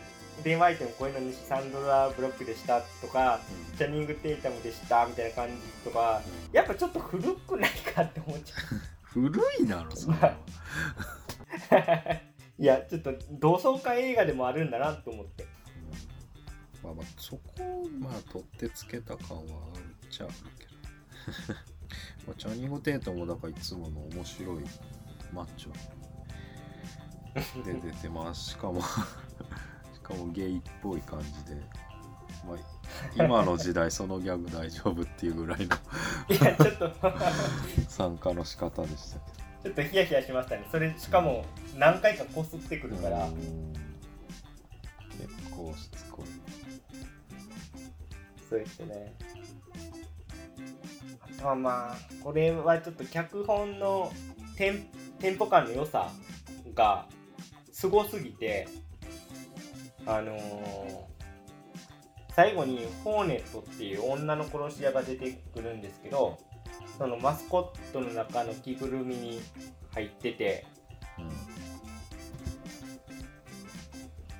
[0.43, 3.39] 電話相手もこういうのにサンドラ・ブロックでしたとか
[3.77, 8.55] チャニング・テイタムでしたみたいな感じとかやっぱちょっと古くないかって思っちゃ
[9.03, 10.35] 古いだろそれは
[12.59, 15.45] ういやちょっと同窓会映画でもあるんだなと思って。
[16.83, 20.73] まあまあそこをまあ取ってつけた感はあるっちゃあるけど。
[22.27, 24.63] まあチャーニング・テータもだからいつもの面白い
[25.33, 26.04] マッチョ
[27.63, 28.87] で出てますしかもし
[30.01, 31.61] かもゲイっぽい感じで、
[32.47, 32.57] まあ、
[33.15, 35.75] 今の時代そのギャグ大丈夫っていうぐらいの
[36.29, 36.91] いやちょっと。
[37.89, 39.45] 参加の仕方でしたけど。
[39.63, 40.67] ちょっとヒヤヒヤしましたね。
[40.71, 41.45] それしかも
[41.75, 43.73] 何回かこすってくるから、うん。
[45.11, 46.25] 結構しつこい。
[48.47, 49.13] そうですね。
[51.19, 54.13] あとはまあこれはちょっと脚本の
[54.55, 54.87] テン
[55.19, 56.11] テンポ感の良さ
[56.75, 57.07] が
[57.75, 58.69] すごすぎて
[60.05, 61.15] あのー
[62.33, 66.37] 最後にホーネットっていう女の殺し屋が出てくるんですけど
[66.97, 69.41] そのマスコットの中の着ぐるみに
[69.93, 70.65] 入ってて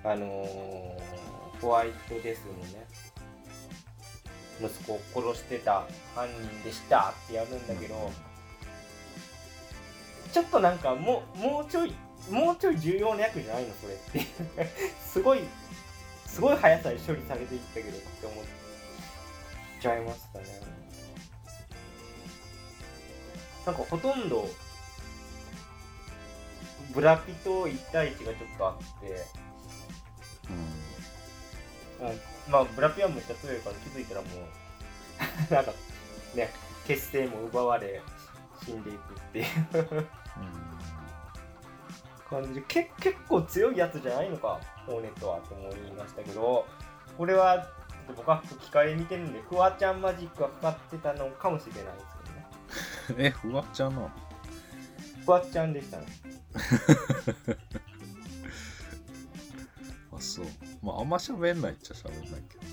[0.04, 2.86] あのーホワイトデスのね
[4.62, 8.12] 息子を殺してた犯人でしたってやるんだけど、
[10.32, 11.93] ちょっとなんかもうもうちょい
[12.29, 13.93] もうちょい重要な役じゃないのそれ。
[13.93, 14.69] って
[15.05, 15.41] すごい
[16.25, 18.43] すごい速さで処理されていったけどって思っ
[19.79, 20.45] ちゃいましたね。
[23.65, 24.49] なんかほとんど
[26.93, 29.25] ブラピと1対1がちょっとあって、
[32.01, 34.29] うん、まあブラピはめっちゃ強いから気づいたらもう
[35.53, 35.73] なんか
[36.35, 36.51] ね
[36.88, 38.01] 結成も奪われ
[38.63, 40.07] 死んでいくっていう。
[42.29, 46.65] 感じでけ結構強いやつじゃないのかホーネットはと思いましたけど
[47.17, 47.67] これは
[48.07, 52.05] 僕は吹き替え見てるんでフワちゃんマジックがかかってたのかもしれないです
[53.07, 53.25] けどね。
[53.27, 54.11] えフワちゃんなの？
[55.25, 56.05] フワちゃんでしたね。
[60.15, 60.45] あそう。
[60.83, 62.65] まああんま喋んないっちゃ喋んないけど。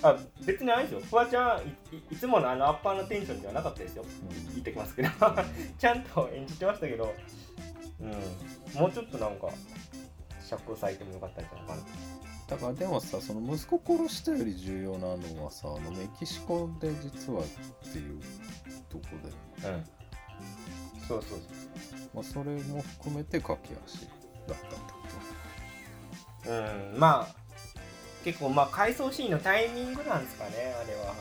[0.00, 1.00] あ別にあれですよ。
[1.00, 1.60] フワちゃん
[1.94, 4.04] いいいつものあのアッパーのテンションではなかったですよ。
[4.52, 5.08] 言ってきますけど。
[5.78, 7.14] ちゃんと演じてましたけど
[8.00, 8.80] うん。
[8.80, 9.48] もうちょっとなんか
[10.44, 11.82] 尺を割いてもよかったんじゃないかな。
[12.48, 17.44] だからでもさその息子殺したより重要なのはさあのメキシコで実はっ
[17.92, 18.20] ていう
[18.88, 19.04] とこ
[19.62, 19.84] で、うん。
[21.06, 21.38] そうそう
[22.14, 24.08] まあ、それも含めて駆け足だっ
[24.46, 24.98] たってこ
[26.44, 26.98] そううん。
[26.98, 27.34] まあ
[28.24, 31.14] 結構まあ回想シーンのタイミングなんですかねあれは。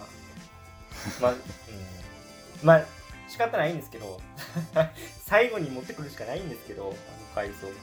[1.22, 1.38] まあ、うん、
[2.64, 2.86] まあ
[3.28, 4.22] 仕方ないんですけど
[5.26, 6.94] 最後に持ってくるしかないんですけどあの
[7.36, 7.74] 回想と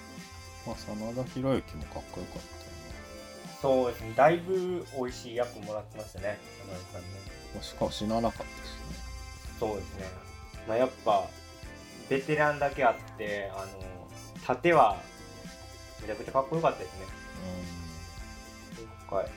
[0.66, 2.74] まあ真田広之もかっこよかったよね。
[3.60, 4.12] そうですね。
[4.16, 6.38] だいぶ美味しい役もらってましたね。
[6.66, 7.08] 山田さんね。
[7.54, 9.04] まあしかも死ななかったしね。
[9.60, 10.06] そうですね。
[10.66, 11.28] まあ、やっぱ、
[12.08, 14.08] ベテランだけあって、あの、
[14.44, 15.00] 盾は、
[16.00, 17.06] めちゃくちゃかっこよかったですね。
[19.08, 19.30] 今回。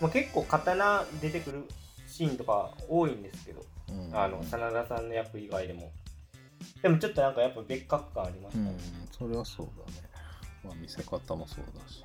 [0.00, 1.64] まあ、結構刀出てくる
[2.06, 3.64] シーンとか多いんですけど、
[4.12, 5.90] あの、真田さんの役以外でも。
[6.82, 8.70] でもちょっとなんかやっぱ別格感ありましたね。
[8.70, 8.78] うん
[9.10, 10.08] それはそうだね。
[10.64, 12.04] まあ見せ方もそうだし。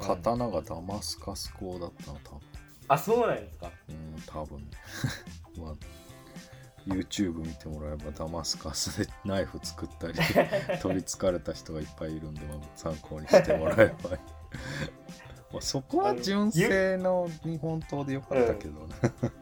[0.00, 2.40] 刀がダマスカス鋼だったの多分。
[2.88, 3.70] あ、そうなんですか？
[3.88, 4.66] うん多分ね。
[5.58, 5.74] まあ
[6.86, 10.14] YouTube 見てもらえばダマスカスでナイフ作ったり
[10.80, 14.10] 取りつかれた人がいっぱいいるんで、まあ、参考にしてもらえば
[15.52, 19.32] まあそこは純正の日本刀でよかったけどね、うん、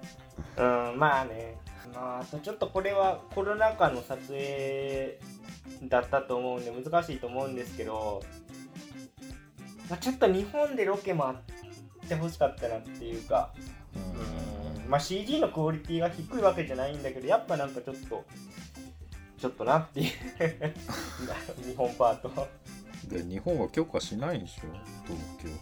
[0.97, 1.59] まあね。
[1.95, 5.19] まあ、ちょっとこれはコロナ禍の撮影
[5.85, 8.23] だったと思うんで難しいと思うんですけど、
[9.89, 13.53] まあ、ちょっと日本でロケもあってほしかったなっていうか、
[13.95, 14.91] うん。
[14.91, 18.25] まあ、CG のクオリティが低いわけじゃないんだけどやっぱなんかちょっと
[19.39, 20.09] ちょっとなっていう
[21.69, 22.49] 日本パート。
[23.09, 24.63] で日本は許可しないんでしょ
[25.07, 25.55] 東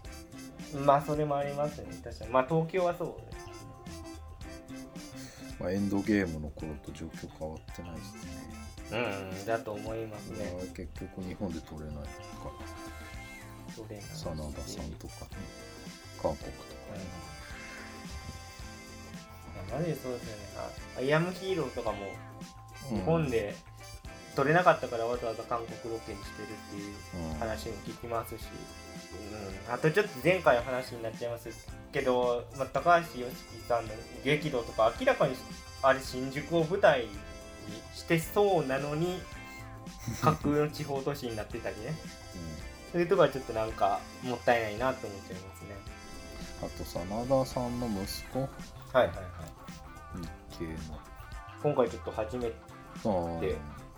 [0.73, 0.79] 京。
[0.79, 2.31] まあそれもありますね確かに。
[2.31, 3.32] まあ東京はそうです
[5.62, 8.20] まあ、エンドゲームの頃と状況変わってないですね。
[8.92, 10.44] うんだと思いますね。
[10.77, 12.01] 結局日本で撮れないか。
[12.03, 12.07] ら、
[13.72, 13.96] それ
[14.37, 15.31] なんです真田さんとかね、
[16.20, 16.72] 韓国とか。
[16.94, 17.33] うん
[19.72, 20.42] マジでそうですよね。
[20.96, 22.18] あアイアムヒーローとかもね。
[22.90, 23.55] 日本で
[24.35, 28.42] 撮れなかったからわざわざ韓国ロケにしてるっていううん、話も聞きますし、
[29.68, 31.48] うん、あとちょっと前回の話になっちゃいます
[31.92, 33.37] けど、まあ、高橋良樹
[33.68, 33.92] さんの
[34.24, 35.35] 激怒とか明らかに
[35.83, 37.09] あれ新宿を舞台に
[37.94, 39.20] してそうなのに
[40.22, 41.94] 架空の地方都市になってたりね。
[42.92, 45.68] そういうとこはちょっとなんかもったいないなと思っちゃいますね。
[46.61, 48.40] うん、あと真田さんの息子。
[48.40, 48.48] はい
[48.96, 49.16] はいはい。
[50.50, 50.98] 日系の。
[51.62, 52.55] 今回ちょっと初めて。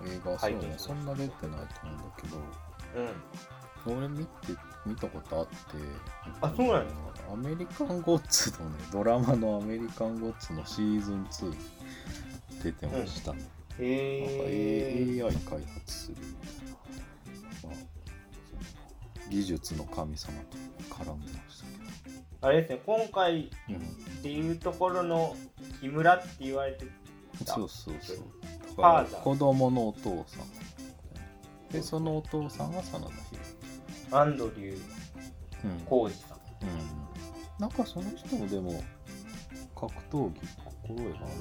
[0.06, 0.74] 映画そうね。
[0.76, 2.36] そんな出てないと思うんだけど。
[3.88, 3.98] うん。
[3.98, 4.52] 俺見て
[4.86, 5.54] 見たことあって。
[6.40, 11.56] あそうなんですかアメリカンゴッツのねドラマのアメリカンゴッツのシーズン2
[12.62, 13.46] 出てました、なんか
[13.78, 16.16] へえ AI 開発する。
[17.62, 17.72] まあ、
[19.30, 21.62] 技術の神様と絡んでまし
[22.40, 23.88] たあれですね今回けど、うん、っ
[24.22, 25.34] ていうところの
[25.80, 26.84] 木村って言われて
[27.46, 28.16] そうそうそう。
[28.16, 29.22] フだからァーザー。
[29.22, 31.72] 子供のお父さん。
[31.72, 33.33] でそのお父さんが真田広
[34.16, 34.76] アンドリュー之、
[35.64, 38.82] うん浩二さんうん、なんかその人もでも
[39.74, 40.40] 格闘技
[40.86, 41.34] 心得がある。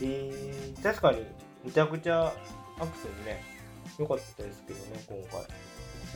[0.00, 1.22] えー、確かに
[1.64, 3.52] めちゃくちゃアクセルね。
[3.98, 5.46] 良かったですけどね今回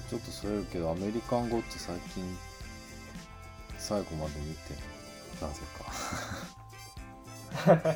[0.09, 2.37] ちょっとそれるけどアメリカンゴッツ最近
[3.79, 4.75] 最後まで見て
[5.41, 5.61] なぜ
[7.65, 7.95] か、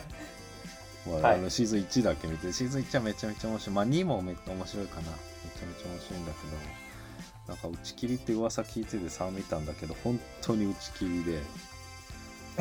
[1.06, 1.34] はい。
[1.34, 3.74] あのシーズン1だけ見てシーズン1はめちゃめちゃ面白い。
[3.76, 5.02] まあ2もめっちゃ面白いかな。
[5.02, 6.90] めちゃめちゃ面白いんだけど。
[7.48, 11.42] なんか打ち切りって噂聞いてて3見たんだけど本当に打ち切りで。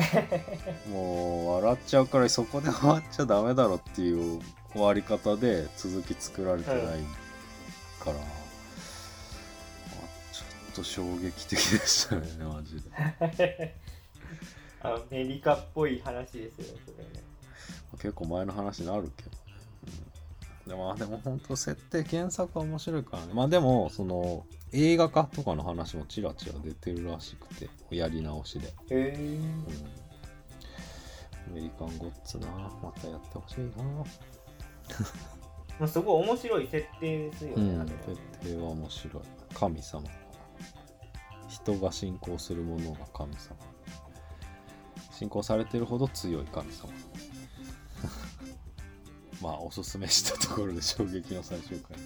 [0.90, 4.40] もう笑っちゃうからそこで終わっちゃダメだろっていう
[4.72, 6.80] 終わり方で続き作られてない
[7.98, 8.20] から、あ
[10.32, 13.76] ちょっと衝撃的でしたねマジで。
[14.82, 17.29] アメリカっぽい話ですよねそれね
[18.00, 19.30] 結構前の話になるけど。
[19.30, 19.36] ね、
[20.66, 23.34] でもまあでも本当設定原作は面白いからね。
[23.34, 27.68] まあでもその映画化とかの話もちらちら出てるらしくて。
[27.90, 29.64] やり直しで、へえうん、
[31.50, 32.46] アメリカンゴッツな。
[32.82, 33.82] またやってほしいな。
[35.80, 37.88] まあ、すごい面白い設定ですよね、うん。
[37.88, 37.96] 設
[38.42, 39.22] 定は面白い。
[39.54, 40.04] 神様。
[41.48, 43.56] 人が信仰するものが神様。
[45.10, 46.88] 信仰されてるほど強い神様
[49.40, 51.96] まあおすすめしたところで衝撃の最終回。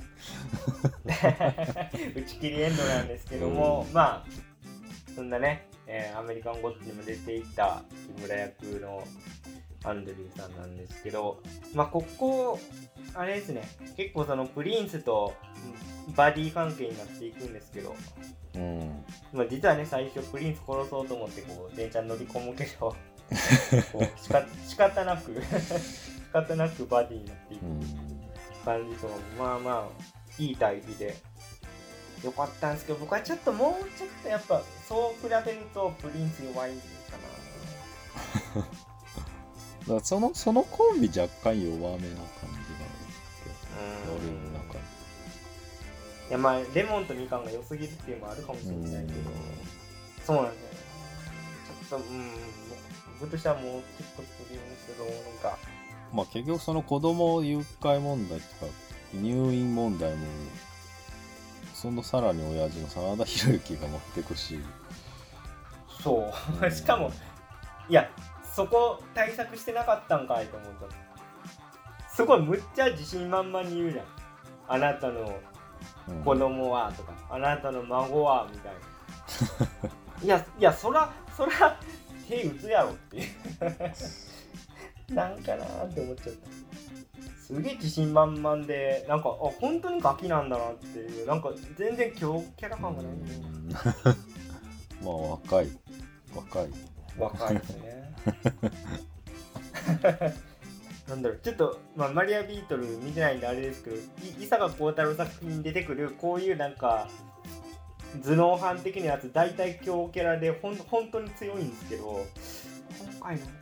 [2.14, 4.26] 打ち切りエンドなんですけども、まあ
[5.14, 7.82] そんなね、えーアメリカンゴッツにも出ていた
[8.16, 9.06] 木村役の
[9.84, 11.42] アンドリューさんなんですけど
[11.74, 12.58] まあここ
[13.14, 15.34] あれですね結構そのプリンスと
[15.66, 17.96] うんバディ関係になっていくんですけど、
[18.56, 19.04] うん。
[19.32, 22.94] まあ、実はね最初プリンス殺そうと思ってこう電車に乗り込むけど
[23.92, 27.64] こうしか仕方なく 仕方なくバディになっていく。
[27.64, 28.14] うん
[28.64, 29.08] 感じと
[29.38, 31.14] まあまあいい対比で。
[32.24, 36.84] よかったんですけど僕はちょっともうちょっとやっぱそう比べるとプリンス弱いんか
[38.56, 42.86] だからそのそのコンビ若干弱めな感じが
[44.16, 44.78] 俺の中で。
[46.30, 49.30] いやまあレモンとみかんが良すぎるっていうのもあるかもしれないけど。
[50.24, 50.62] そうなんだよね。
[51.90, 52.30] ちょっとうん
[53.20, 53.80] 僕としてはもうちょっ
[54.16, 55.58] とプリンスのなんか
[56.12, 58.72] まあ結局その子供誘拐問題とか
[59.12, 60.26] 入院問題も
[61.74, 64.58] そのさらに親父の真田広之が持ってくし。
[66.02, 66.70] そう。
[66.70, 67.10] しかも
[67.88, 68.10] いや
[68.54, 70.88] そこ対策してなかったんかいと思うと。
[72.08, 74.04] すごいむっちゃ自信満々に言うじゃん。
[74.68, 75.40] あなたの
[76.08, 76.22] うん。
[76.22, 78.80] 子供はとか、あなたの孫はみたいな。
[80.24, 81.78] いやいやそらそら
[82.28, 85.14] 手打つやろっていう。
[85.14, 86.50] なんかなーって思っちゃった。
[87.40, 93.12] すげえ自信満々でなんかあ本当にガキなんだなっていうなんか全然強キャラ感がない。
[93.12, 93.68] んだようん。
[95.04, 95.68] まあ若い。
[96.34, 96.68] 若い。
[97.18, 98.14] 若いですね。
[101.08, 104.00] なんだろうちょっと、まあ、マリアビートル見てないんであれですけどい
[104.40, 107.08] 伊坂幸太郎作品に出てくるこういうなんか
[108.22, 112.26] 頭脳犯的なやつ大体強キャラでほん本当に強いんですけど
[112.98, 113.54] 今回なんか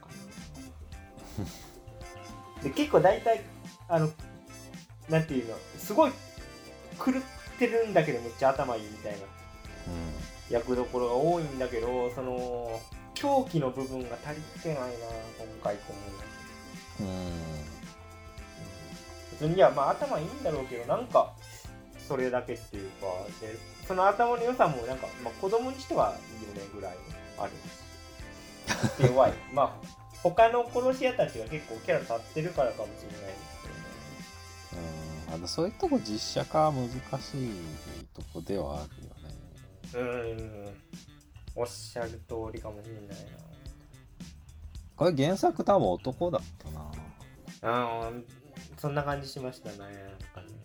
[2.58, 3.42] なで結構大体
[3.88, 4.10] あの
[5.08, 6.12] なんていうのすごい
[6.98, 9.18] 狂ってるんだけどめっちゃ頭いいみたいな。
[10.50, 12.80] 役どころが多いんだけどその
[13.14, 14.86] 狂気の部分が足りてないな
[15.38, 17.04] 今回と思いますう。
[17.04, 17.32] んうん。
[19.30, 21.32] 普通にいやまあ頭いいんだろうけどなんか
[22.08, 23.06] それだけっていうか
[23.40, 26.96] でその頭の良さもなんか、まあ、子供にしてはいいよねぐらい
[27.38, 27.52] ある
[29.06, 29.32] 弱い。
[29.52, 34.76] まあ他の殺し屋たちが結構キャラ立ってるからかもしれないです
[35.28, 35.34] うん。
[35.34, 36.94] あのそういうとこ実写化は難し
[37.34, 37.50] い
[38.14, 39.34] とこではあるよね。
[39.90, 40.82] けどねうーん。
[41.54, 43.26] おっしゃる通りかもしれない
[44.96, 47.72] これ原作多分男だったな。
[47.74, 48.24] なうん
[48.78, 50.61] そんな感じしましたねなんかね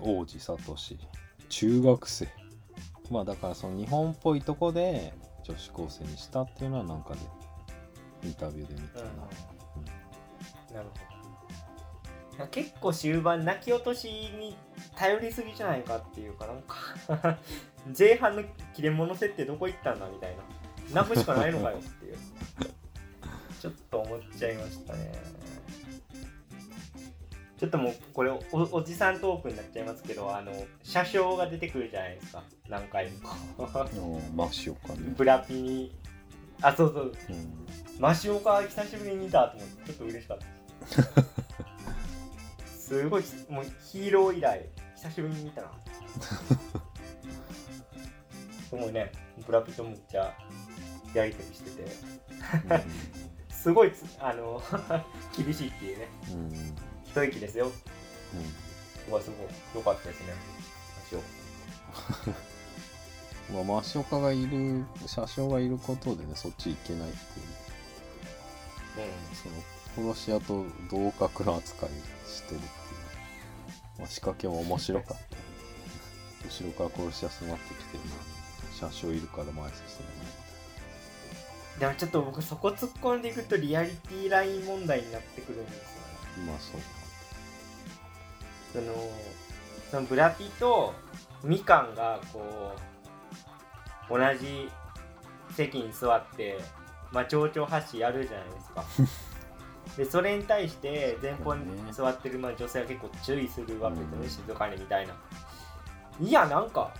[0.00, 0.58] 王子聡。
[1.48, 2.28] 中学生。
[3.10, 5.12] まあだからその日本っぽいとこで
[5.44, 7.20] 女子高生にしたっていうのはなんかで
[8.24, 9.04] インタビューで見たな、
[10.74, 10.88] なる
[12.36, 12.46] ほど。
[12.50, 14.56] 結構終盤泣き落としに
[14.94, 17.38] 頼りすぎじゃないかっていうかなんか
[17.98, 18.44] 前半の
[18.74, 20.42] 切れ者設定どこ行ったんだみたいな。
[20.92, 22.16] 泣くしかないのかよっていう。
[23.60, 25.12] ちょっと思っちゃいましたね。
[27.58, 30.52] ちょっともうこれおおじさんトークになっちゃいますけどあの
[30.84, 32.44] 車掌が出てくるじゃないですか。
[32.68, 33.18] 何回も。
[33.58, 35.92] うん、マシオかね、ブラピに。
[36.62, 37.12] あそうそう。
[37.30, 37.66] うん、
[37.98, 42.86] マシオカ久しぶりに見たと思ってちょっと嬉しかったです。
[42.88, 45.70] すごいもうヒーロー以来久しぶりに見たな。
[48.70, 49.10] でもね
[49.46, 50.32] ブラピとめっちゃ
[51.12, 51.88] やりとりしてて。
[53.50, 54.62] すごいつあの
[55.36, 56.08] 厳しいっていうね。
[56.30, 57.72] うんうん一息ですよ。
[59.08, 59.48] うわすごい。
[59.74, 60.34] 良かったですね。
[60.96, 61.22] マシオ
[63.54, 67.46] まあ、マシオカがいる車掌がいることでねそっち行けないっていう。
[69.32, 69.48] そ
[70.02, 71.88] の殺し屋と同格の扱い
[72.26, 72.70] してるっていう、
[74.00, 75.16] まあ、仕掛けも面白かった。
[76.46, 78.10] 後ろから殺し屋迫ってきてるのに
[78.78, 79.74] 車掌いるから前進めない。
[81.80, 85.80] でもちょっと僕そこ突っ込んでいくとリアリティライン問題になってくるんですよ
[86.44, 86.48] ね。
[86.48, 86.80] まあそう
[88.72, 88.84] その
[89.90, 90.94] そのブラピと
[91.42, 92.74] みかんがこ
[94.10, 94.70] う同じ
[95.54, 96.58] 席に座って
[97.12, 98.84] まあ蝶々発信やるじゃないですか。
[99.96, 104.30] でそれに対して前方に座ってるまあ女性は結構注意するわけですよね、うん。
[104.30, 105.14] 静かにみたいな。
[106.20, 106.92] いやなんか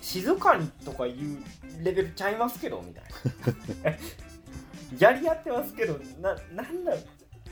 [0.00, 1.42] 静かにとかいう
[1.82, 3.04] レベルちゃいますけどみたい
[3.82, 3.98] な。
[4.98, 6.92] やり合ってますけどななんだ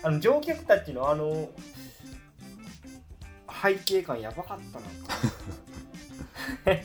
[0.02, 1.48] あの乗客たちのあの
[3.64, 4.86] 背景感やばかったな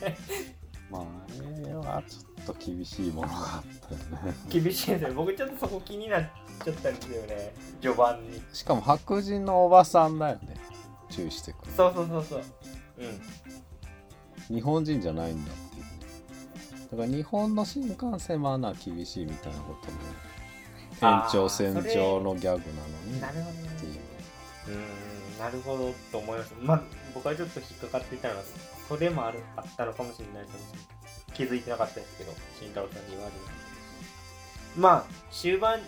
[0.90, 4.34] まああれはちょっと厳しいものがあったよね。
[4.48, 5.10] 厳しいですね。
[5.10, 6.30] 僕ちょっとそこ気になっ
[6.64, 7.54] ちゃったんですよね。
[7.82, 8.42] 序盤に。
[8.52, 10.56] しかも白人のおばさんだよね。
[11.10, 11.72] 注意してくる。
[11.76, 12.42] そうそうそうそう。
[14.48, 14.56] うん。
[14.56, 15.90] 日本人じゃないんだっていうね。
[16.90, 19.98] だから日本の新幹線マナー厳しいみたいなことも。
[21.02, 22.58] 延長線上のギャグなの
[23.06, 23.92] にっていう。
[24.68, 25.09] うーん
[25.40, 26.82] なるほどと思いますまあ
[27.14, 28.42] 僕はちょっと引っかかっていたのは
[28.86, 30.90] それもあるあったのかもしれないです
[31.34, 33.36] 気づいてなかったですけど慎太郎さんに言われる。
[34.76, 35.80] まあ終盤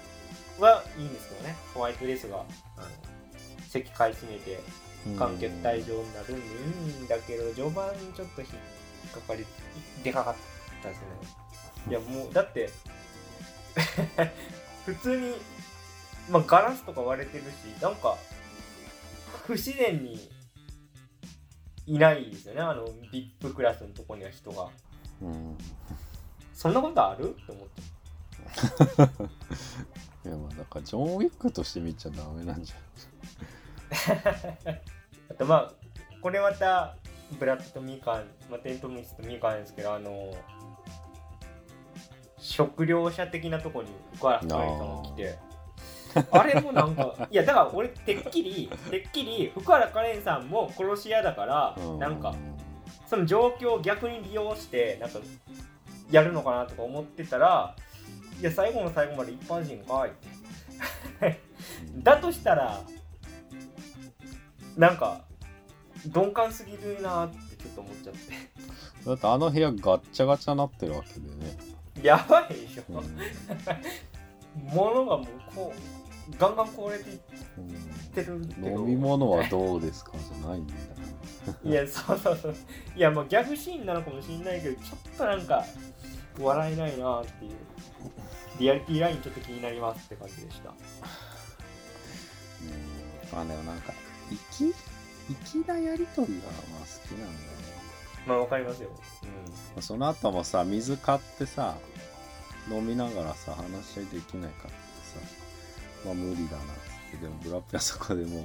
[0.58, 1.56] はいいんですけどね。
[1.74, 2.86] ホワイトレースがあの
[3.68, 4.60] 席買い占めて
[5.18, 9.44] 観客退場になるんでいいんだけど序盤にちょっと引っかかり
[10.02, 10.34] でかかっ
[10.82, 11.06] たですね。
[11.90, 12.70] いやもうだって
[14.86, 15.34] 普通に
[16.30, 18.16] まあガラスとか割れてるしなんか
[19.46, 20.30] 不自然に
[21.86, 22.60] いないですよね。
[22.60, 24.68] あの VIP クラスのとこには人が。
[25.20, 25.58] うん。
[26.54, 27.30] そんなことある？
[27.30, 27.82] って思って。
[30.24, 32.76] いやまあだからジョン・ウィックとして見ちゃダメなんじゃ
[35.30, 35.72] あとまあ
[36.20, 36.96] これまた
[37.38, 40.32] ブラッドとミカン、まあ、テントミスとミカンですけどあの
[42.38, 45.38] 食料車的なとこに福原さんが来て
[46.30, 52.34] あれもなんか いやだから俺てっきりてっきり福原カレンさんも殺し屋だからなんか
[53.06, 55.18] その状況を逆に利用してなんか
[56.10, 57.74] やるのかなとか思ってたら
[58.40, 60.42] いや最後の最後まで一般人かいって。
[62.02, 62.80] だとしたら
[64.76, 65.22] なんか
[66.04, 68.20] 鈍感すぎるなってちょっと思っちゃって。
[69.06, 71.56] だってあの部屋ガッチャガチャなってるわけでね、
[72.02, 73.18] やばいでしょ、うん。
[74.74, 76.01] 物がもうこう
[76.38, 77.20] ガンガン壊れていっ
[77.58, 77.68] うん
[78.14, 78.68] てるけど。
[78.68, 80.12] 飲み物はどうですか？
[80.18, 80.74] じゃないんだ。
[80.74, 80.78] よ
[81.64, 82.54] いやそうそうそう。
[82.96, 85.64] いやまあギャグシーンなのかもしれないけどちょっとなんか
[86.38, 87.52] 笑えないなっていう。
[88.58, 90.70] リアリティラインちょっと気になりますって感じでした。
[90.70, 90.76] うん。
[93.32, 93.92] まあでもなんか
[94.50, 94.74] 粋
[95.44, 97.38] 粋なやりとりがまあ好きなんだよね。
[98.26, 101.74] まあわかりますよ、まあその後もさ水買ってさ
[102.70, 105.18] 飲みながらさ話し合いできないかってさ
[106.04, 106.66] まあ無理だなっ
[107.10, 107.16] て。
[107.16, 108.42] でもブラッペはそこでもう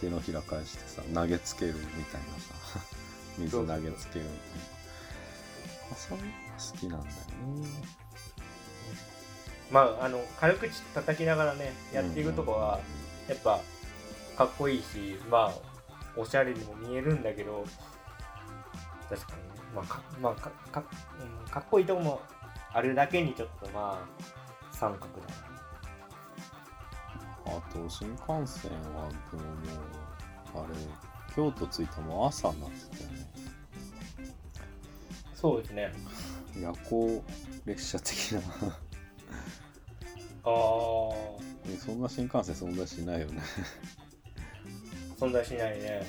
[0.00, 2.80] 手のひら返してさ投げつけるみたいなさ
[3.38, 4.72] 水投げつけるみたいな。
[5.90, 6.32] まあそういうの
[6.72, 7.68] 好きなんだよね、
[9.70, 12.78] まああの軽口叩きながらねやっていくとこは
[13.28, 13.60] やっぱ
[14.36, 15.52] かっこいいしまあ
[16.16, 17.64] おしゃれにも見えるんだけど
[19.08, 19.48] 確かにね。
[19.74, 20.84] まあか,、まあ、かか
[21.44, 22.20] うん、かっこいいとこも
[22.72, 25.51] あるだけにちょっとまあ三角だな。
[27.46, 29.50] あと新幹線はでもも
[30.54, 30.74] うあれ
[31.34, 33.26] 京都着いたのも朝になってたよね。
[35.34, 35.92] そうですね。
[36.60, 37.24] 夜行
[37.64, 38.40] 列車的な。
[40.44, 40.52] ああ
[41.66, 43.40] えそんな新幹線存在しないよね。
[45.18, 46.06] 存在しないね。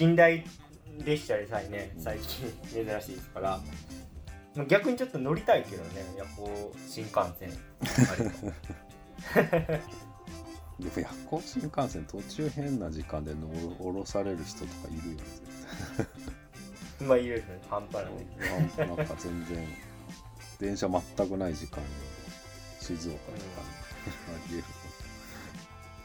[0.00, 0.44] 寝台
[1.04, 3.60] 列車でさえね最近珍しいですから。
[4.54, 7.50] まあ逆にちょっと乗りたいけどね夜行新幹線。
[7.80, 8.32] あれば
[10.78, 15.22] でも夜行新幹線途中変な時間で乗る降ろされる人とかいるよね
[17.06, 17.60] まあいいですね。
[17.70, 18.12] 半端ない。
[18.62, 19.68] 絶対なんか全然
[20.58, 21.86] 電車全くない時間に
[22.80, 23.42] 静岡とかに
[24.34, 24.64] ありえる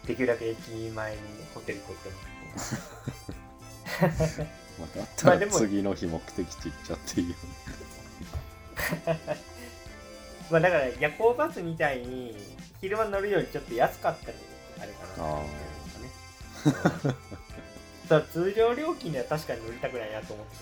[0.08, 1.18] できるだけ駅前に
[1.56, 2.16] ホテル取っても
[4.12, 4.44] らって。
[4.80, 7.40] まあだったら次の日目的地行っちゃっていいよね。
[10.52, 12.36] まあだから夜行バスみたいに
[12.84, 14.38] 昼間乗るよりちょっと安かったり
[14.78, 15.40] あれかな。
[15.40, 17.16] っ
[18.10, 20.62] た だ通常料金では確かに乗りたくないなと思ってし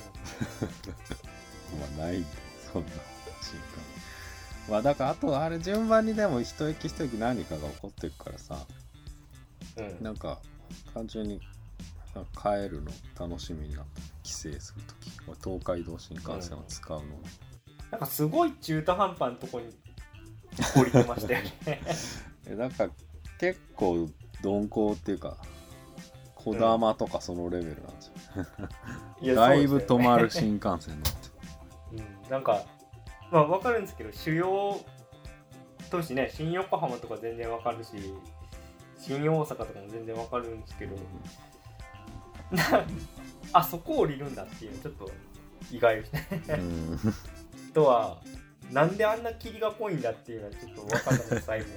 [1.74, 2.24] ま まあない
[2.72, 2.92] そんな
[3.42, 3.66] 新幹
[4.70, 8.68] まあだからあとあれ順番にでも一駅一駅何かが起こってるからさ。
[9.78, 10.40] う、うん、なんか
[10.94, 11.42] 単純に
[12.40, 14.02] 帰るの楽しみになった。
[14.22, 15.10] 帰省するとき
[15.44, 17.06] 東海道新幹線を使うの、
[17.90, 19.74] なんかすごい中途半端なとこに
[20.76, 21.82] 降りてましたよね
[22.48, 22.90] えなんか
[23.40, 24.10] 結構
[24.44, 25.38] 鈍行っていうか
[26.36, 28.14] こだまとかそのレベルなんですよ、
[29.22, 31.30] いやだいぶ止まる新幹線になって
[32.26, 32.64] うん、なんか
[33.32, 34.80] まあ分かるんですけど主要
[35.92, 37.92] 都市ね新横浜とか全然わかるし
[38.98, 40.96] 新大阪とかも全然わかるんですけど
[42.52, 42.86] な
[43.54, 45.12] あそこ降りるんだっていうのちょっと
[45.72, 46.30] 意外ですね。
[46.50, 47.00] うん。
[47.74, 48.22] とは
[48.72, 51.68] なんであんな霧が濃いんだっていうのはちょっと分かんなかった最後。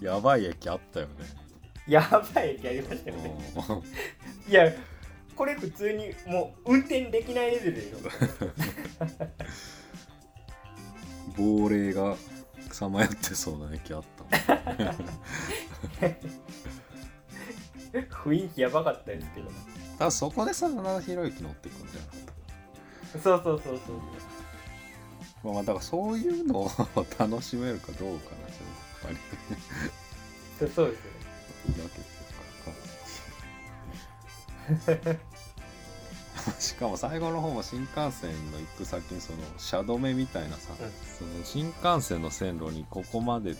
[0.06, 1.12] やばい駅あったよね。
[1.88, 2.00] や
[2.34, 3.38] ばい駅ありましたよね。
[3.68, 3.72] う
[4.48, 4.50] ん。
[4.50, 4.72] いや
[5.34, 7.92] これ普通にもう運転できないレベルで
[11.36, 12.16] 亡霊が
[12.72, 14.24] さまよってそうな駅あった。
[14.24, 14.30] も
[18.00, 19.50] ん雰囲気やばかったですけど。
[19.98, 22.20] ただそこで真田広之乗ってくんじゃなかっ
[23.12, 23.18] た？
[23.20, 23.96] そうそうそうそう
[25.44, 26.70] まあまあだからそういうのを
[27.18, 28.52] 楽しめるかどうかなやっ
[29.02, 29.16] ぱり。
[30.58, 31.18] そうそうですよね。
[36.58, 40.92] しかも最後の方も新幹線の行く先にその車止めみたいなさ、うん。
[41.18, 43.56] その新幹線の線路にここまで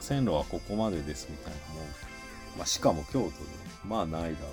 [0.00, 1.86] 線路はここまでですみたいなもん、
[2.58, 3.34] まあ、しかも京都で。
[3.84, 4.48] まあないだろ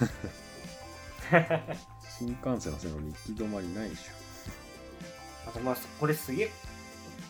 [0.00, 1.78] うね。
[2.18, 4.00] 新幹線の線路に行き止まりないでし
[5.46, 6.50] あとまあこれすげえ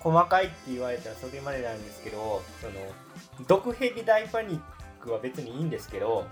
[0.01, 2.73] 細かいって言われたらそれまでなんですけどその
[3.47, 4.61] 毒蛇大パニッ
[5.01, 6.27] クは別にいいんですけどょ、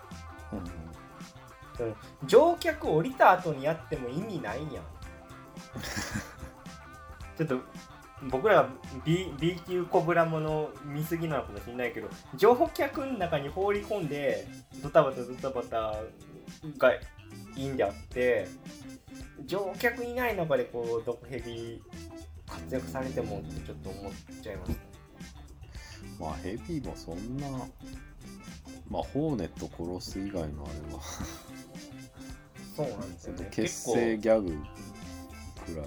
[1.77, 1.95] その
[2.27, 4.85] 乗客降りた後にやっても意味ないやん。
[7.37, 7.59] ちょっと
[8.29, 8.69] 僕らが
[9.05, 14.47] B, B 級コブラもの見すぎなのかもしれないけど乗客の中に放り込んで
[14.83, 15.95] ドタバタドタバタ
[16.77, 17.01] がい
[17.57, 18.47] いんであって
[19.51, 21.83] 乗客いない中でこう毒蛇
[22.47, 24.77] 活躍されてもってちょっと思っちゃいますね
[26.21, 27.49] まあヘビーもそんな
[28.89, 29.69] まあホーネット
[30.01, 31.01] 殺す以外のあれは。
[32.77, 33.49] そうなんですよね。
[33.51, 35.87] 結成ギャグくらい。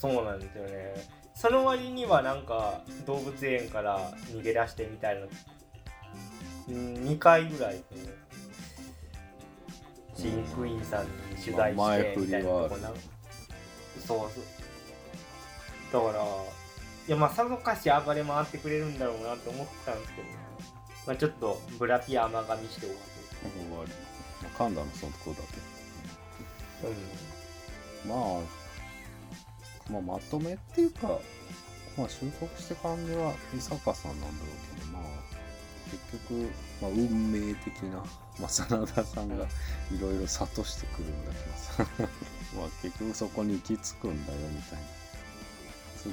[0.00, 0.94] そうなんですよね。
[1.34, 5.26] その割にはなんか動物園から逃げ出してみたいな
[6.68, 8.25] 2回ぐらいこう
[10.16, 11.10] 飼育員さんに
[11.42, 12.96] 取材まあ前振りしてみたいなはとこなそう
[14.06, 14.28] そう
[15.92, 20.28] だからいやまあさぞかし暴れ回ってくれるんだろうなって思ってたんですけど、
[21.06, 22.96] まあ、ちょっとブラピ甘噛みして終わ
[23.70, 23.92] 終わり、
[24.42, 25.62] まあ、噛んだのそのとこだける
[28.08, 31.18] まあ、まあまとめっていうか
[31.96, 34.95] まあ収束して感じは伊坂さんなんだろうけどまあ
[35.90, 36.50] 結局、
[36.82, 37.98] まあ、運命的な、
[38.38, 39.38] まあ、真田さんがい
[40.00, 41.86] ろいろ諭してくるんだけどさ。
[42.56, 44.86] まあ結局そこに行き着くんだよみたいな。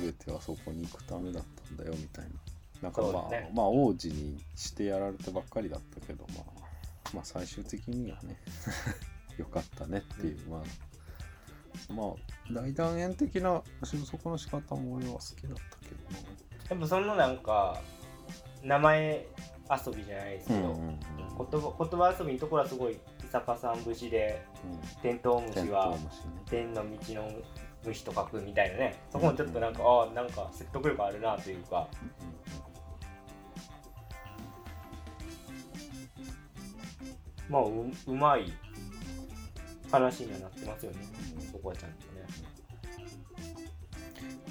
[0.02, 2.32] 全てはそこに行くためだったんだよみたいな。
[2.82, 3.52] なんかまあ、ね。
[3.54, 6.64] まあ王子にしてやられてばっかりだったけどまあ
[7.14, 8.38] まあ最終的にはね
[9.38, 12.08] よかったねっていう、まあまあ
[12.52, 16.70] 大団円的な収束の仕方も俺は好きだったけどな。
[16.70, 17.82] でもそのなんか
[18.64, 19.28] 名前
[19.70, 21.00] 遊びじゃないですけど、うんうんうん。
[21.52, 22.98] 言葉言葉遊びのところはすごい伊
[23.32, 24.46] 坂さん節で
[25.02, 25.96] テントウムシは
[26.50, 27.32] 天の道の
[27.86, 29.00] 虫と書くみたいなね。
[29.12, 31.88] そこもちょっとなんか、ああなんか説得力あるなというか。
[37.50, 38.52] まあううまい
[39.92, 40.98] 話にはなってますよね、
[41.52, 42.24] そこはちゃんとね。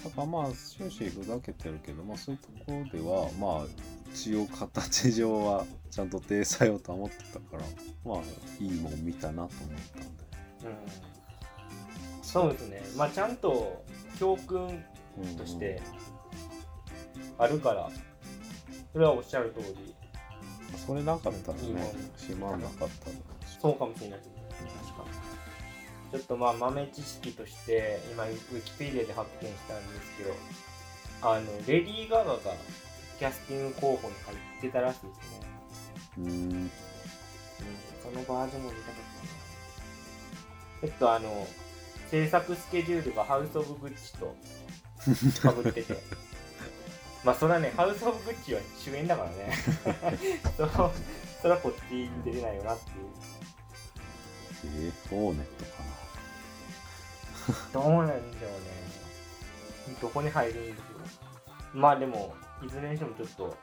[0.04, 3.66] だからまあ終始ふざけてるけど、まあ、そういうところではまあ
[4.14, 7.62] 一応形上はちゃんと体裁を保ってたから
[8.04, 8.22] まあ
[8.60, 10.24] いいもん見たなと思ったんで。
[10.64, 12.22] うん。
[12.22, 12.82] そうですね。
[12.96, 13.84] まあちゃんと
[14.18, 14.84] 教訓
[15.36, 15.82] として
[17.38, 17.90] あるから
[18.92, 19.94] それはおっしゃる通り。
[20.86, 24.32] それなかったらね閉まんなかっただろうしそうかもしれないですね。
[24.80, 25.32] 確かに。
[26.12, 30.34] ちょっとまあ豆知識として今ウィキペディアで発見したんですけど
[31.22, 32.38] あのレディー・ガガが
[33.22, 35.46] キャスティング候補に入ってたらしいですね、
[36.18, 36.28] うーん。
[36.28, 36.70] うん、
[38.02, 39.26] そのバージョンも見たかった
[40.82, 41.46] なえっとあの
[42.10, 44.34] 制作スケジュールがハウス・オブ・グッチと
[45.40, 45.96] かぶってて。
[47.24, 49.56] まあそれはねハウス・オブ・グッチは主演だからね
[50.56, 50.92] その
[51.40, 52.96] それはこっちに出れないよなっていう。
[54.64, 55.70] えー、フォーネットか
[57.78, 59.96] などうなんでしょうね。
[60.00, 60.82] どこに入るんでしょ
[61.74, 61.78] う。
[61.78, 62.34] まあでも、
[62.64, 63.56] いずれにしてもちょっと、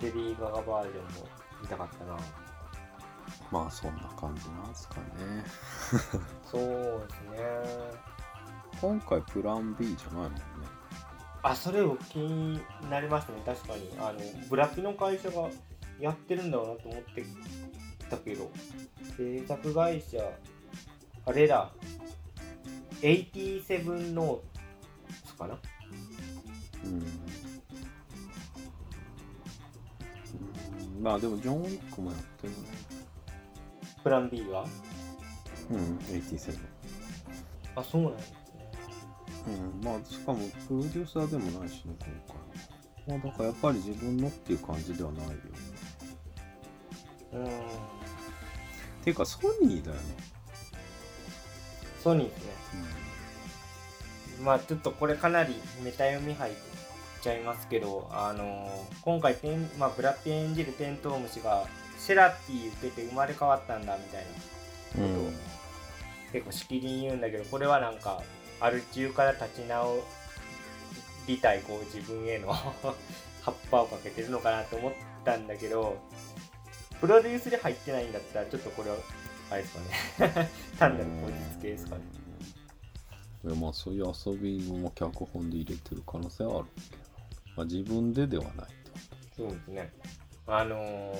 [0.00, 1.28] レディー・ガガバージョンも
[1.60, 2.16] 見たかったな。
[3.50, 5.44] まあそんな感じなんですかね
[6.50, 8.10] そうですね。
[8.80, 10.40] 今回プラン B じゃないもんね
[11.42, 13.42] あ、それを気になりましたね。
[13.44, 13.90] 確かに。
[13.98, 14.18] あの、
[14.48, 15.48] ブラピの会社が
[15.98, 17.24] やってるんだろうなと思って
[18.08, 18.50] たけど、
[19.16, 20.18] 制作会社、
[21.26, 21.70] あれだ、
[23.00, 25.58] 87ノーツかな？
[26.84, 27.02] うん、
[31.00, 32.56] まあでもジョン・ウィックもやってるね。
[34.02, 34.66] プラン B は？
[35.70, 36.58] うん87
[37.76, 38.36] あそうなんですね
[39.48, 39.50] う
[39.82, 39.84] ん。
[39.84, 40.38] まあしかも
[40.68, 41.94] プロデューサーでもないしね
[43.06, 43.18] 今回。
[43.18, 45.38] まあだからやっぱり自分のっていう感じではないよね。
[47.32, 47.44] うん。
[49.04, 50.02] ていうかソニーだよね。
[52.02, 52.50] ソニーですね。
[54.44, 56.54] まあちょっとこれかなりメタ読み入っ
[57.20, 61.66] ちゃいますけど、あのー今回テン、まあ、ブラッピ演じるテントウムシが
[61.96, 64.24] セラティ受けて生まれ変わったんだみたい
[64.98, 65.06] な。
[65.06, 65.14] うん。
[65.14, 65.32] ことを
[66.32, 68.22] 結構しきりに言うんだけどこれはなんか
[68.60, 70.04] アル中から立ち直
[71.26, 72.52] りたいこう自分への
[73.42, 74.92] 葉っぱをかけてるのかなと思っ
[75.24, 75.96] たんだけど
[77.00, 78.96] プロデュースで入ってないんだったらちょっとこれは
[79.50, 79.80] あれですか
[80.28, 80.50] ね。
[80.78, 82.02] 単なる口実系ですかね。
[83.42, 87.09] いやまあそういう遊びも脚本で入れてる可能性はあるけど、
[87.56, 88.98] まあ、自分でではないってこ
[89.36, 89.92] そうですね。
[90.46, 91.12] あのー、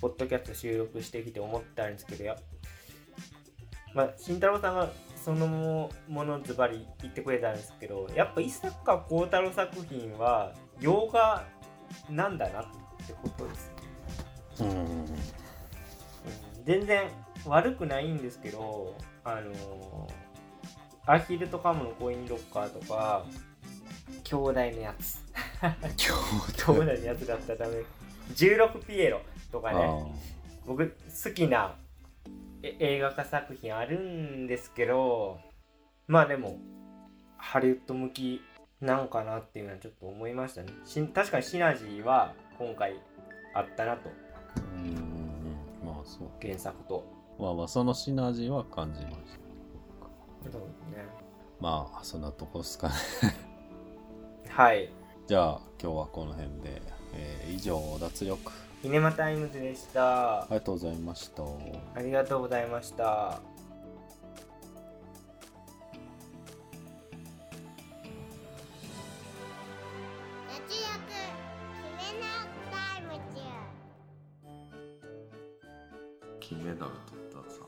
[0.00, 2.36] ポッドキャスト収録してきて思ったんですけど、や
[3.94, 5.46] まあ、慎太郎さんがその
[6.08, 11.46] ものズバリ言ってくれたんですけど、やっぱ伊坂幸太郎作品は洋画
[12.10, 12.64] なんだなっ
[13.06, 13.70] てことです。
[14.56, 15.06] とうんうん
[16.64, 17.08] 全然
[17.46, 18.94] 悪くないんですけど、
[19.24, 20.28] あのー
[21.10, 23.24] アヒルとカムのコインロッカーとか、
[24.24, 25.18] 兄弟のやつ。
[25.96, 26.12] 兄
[26.64, 26.84] 弟。
[26.84, 27.82] のやつだったらダメ。
[28.34, 30.12] 16ピエロとかね。
[30.66, 31.74] 僕好きな
[32.62, 35.38] え映画化作品あるんですけど
[36.06, 36.58] まあでも
[37.36, 38.42] ハリウッド向き
[38.80, 40.68] なんかなっていうのはちょっと思いましたね。
[40.84, 42.94] し確かにシナジーは今回
[43.54, 44.10] あったなと。
[44.74, 44.94] うん
[45.84, 46.28] まあそう。
[46.40, 47.04] 原作と。
[47.38, 50.50] まあまあそのシナジーは感じました。
[50.52, 51.04] そうですね。
[51.60, 52.94] まあそんなとこっすかね
[54.48, 54.88] はい。
[55.26, 56.82] じゃあ今日はこの辺で、
[57.14, 58.52] えー以上脱力。
[58.84, 60.42] イネマタイムズでした。
[60.42, 61.42] ありがとうございました。
[61.94, 63.40] ありがとうございました。
[70.48, 70.88] 脱力
[71.98, 72.26] 決めな
[72.70, 73.42] タイム中
[76.40, 77.58] 金メダル取ったさ。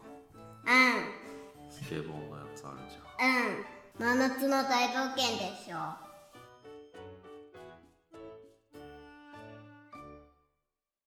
[0.66, 1.70] うん。
[1.70, 4.14] スケボーのやつあるじゃん。
[4.14, 4.18] うん。
[4.18, 6.09] 真夏の大冒険でしょ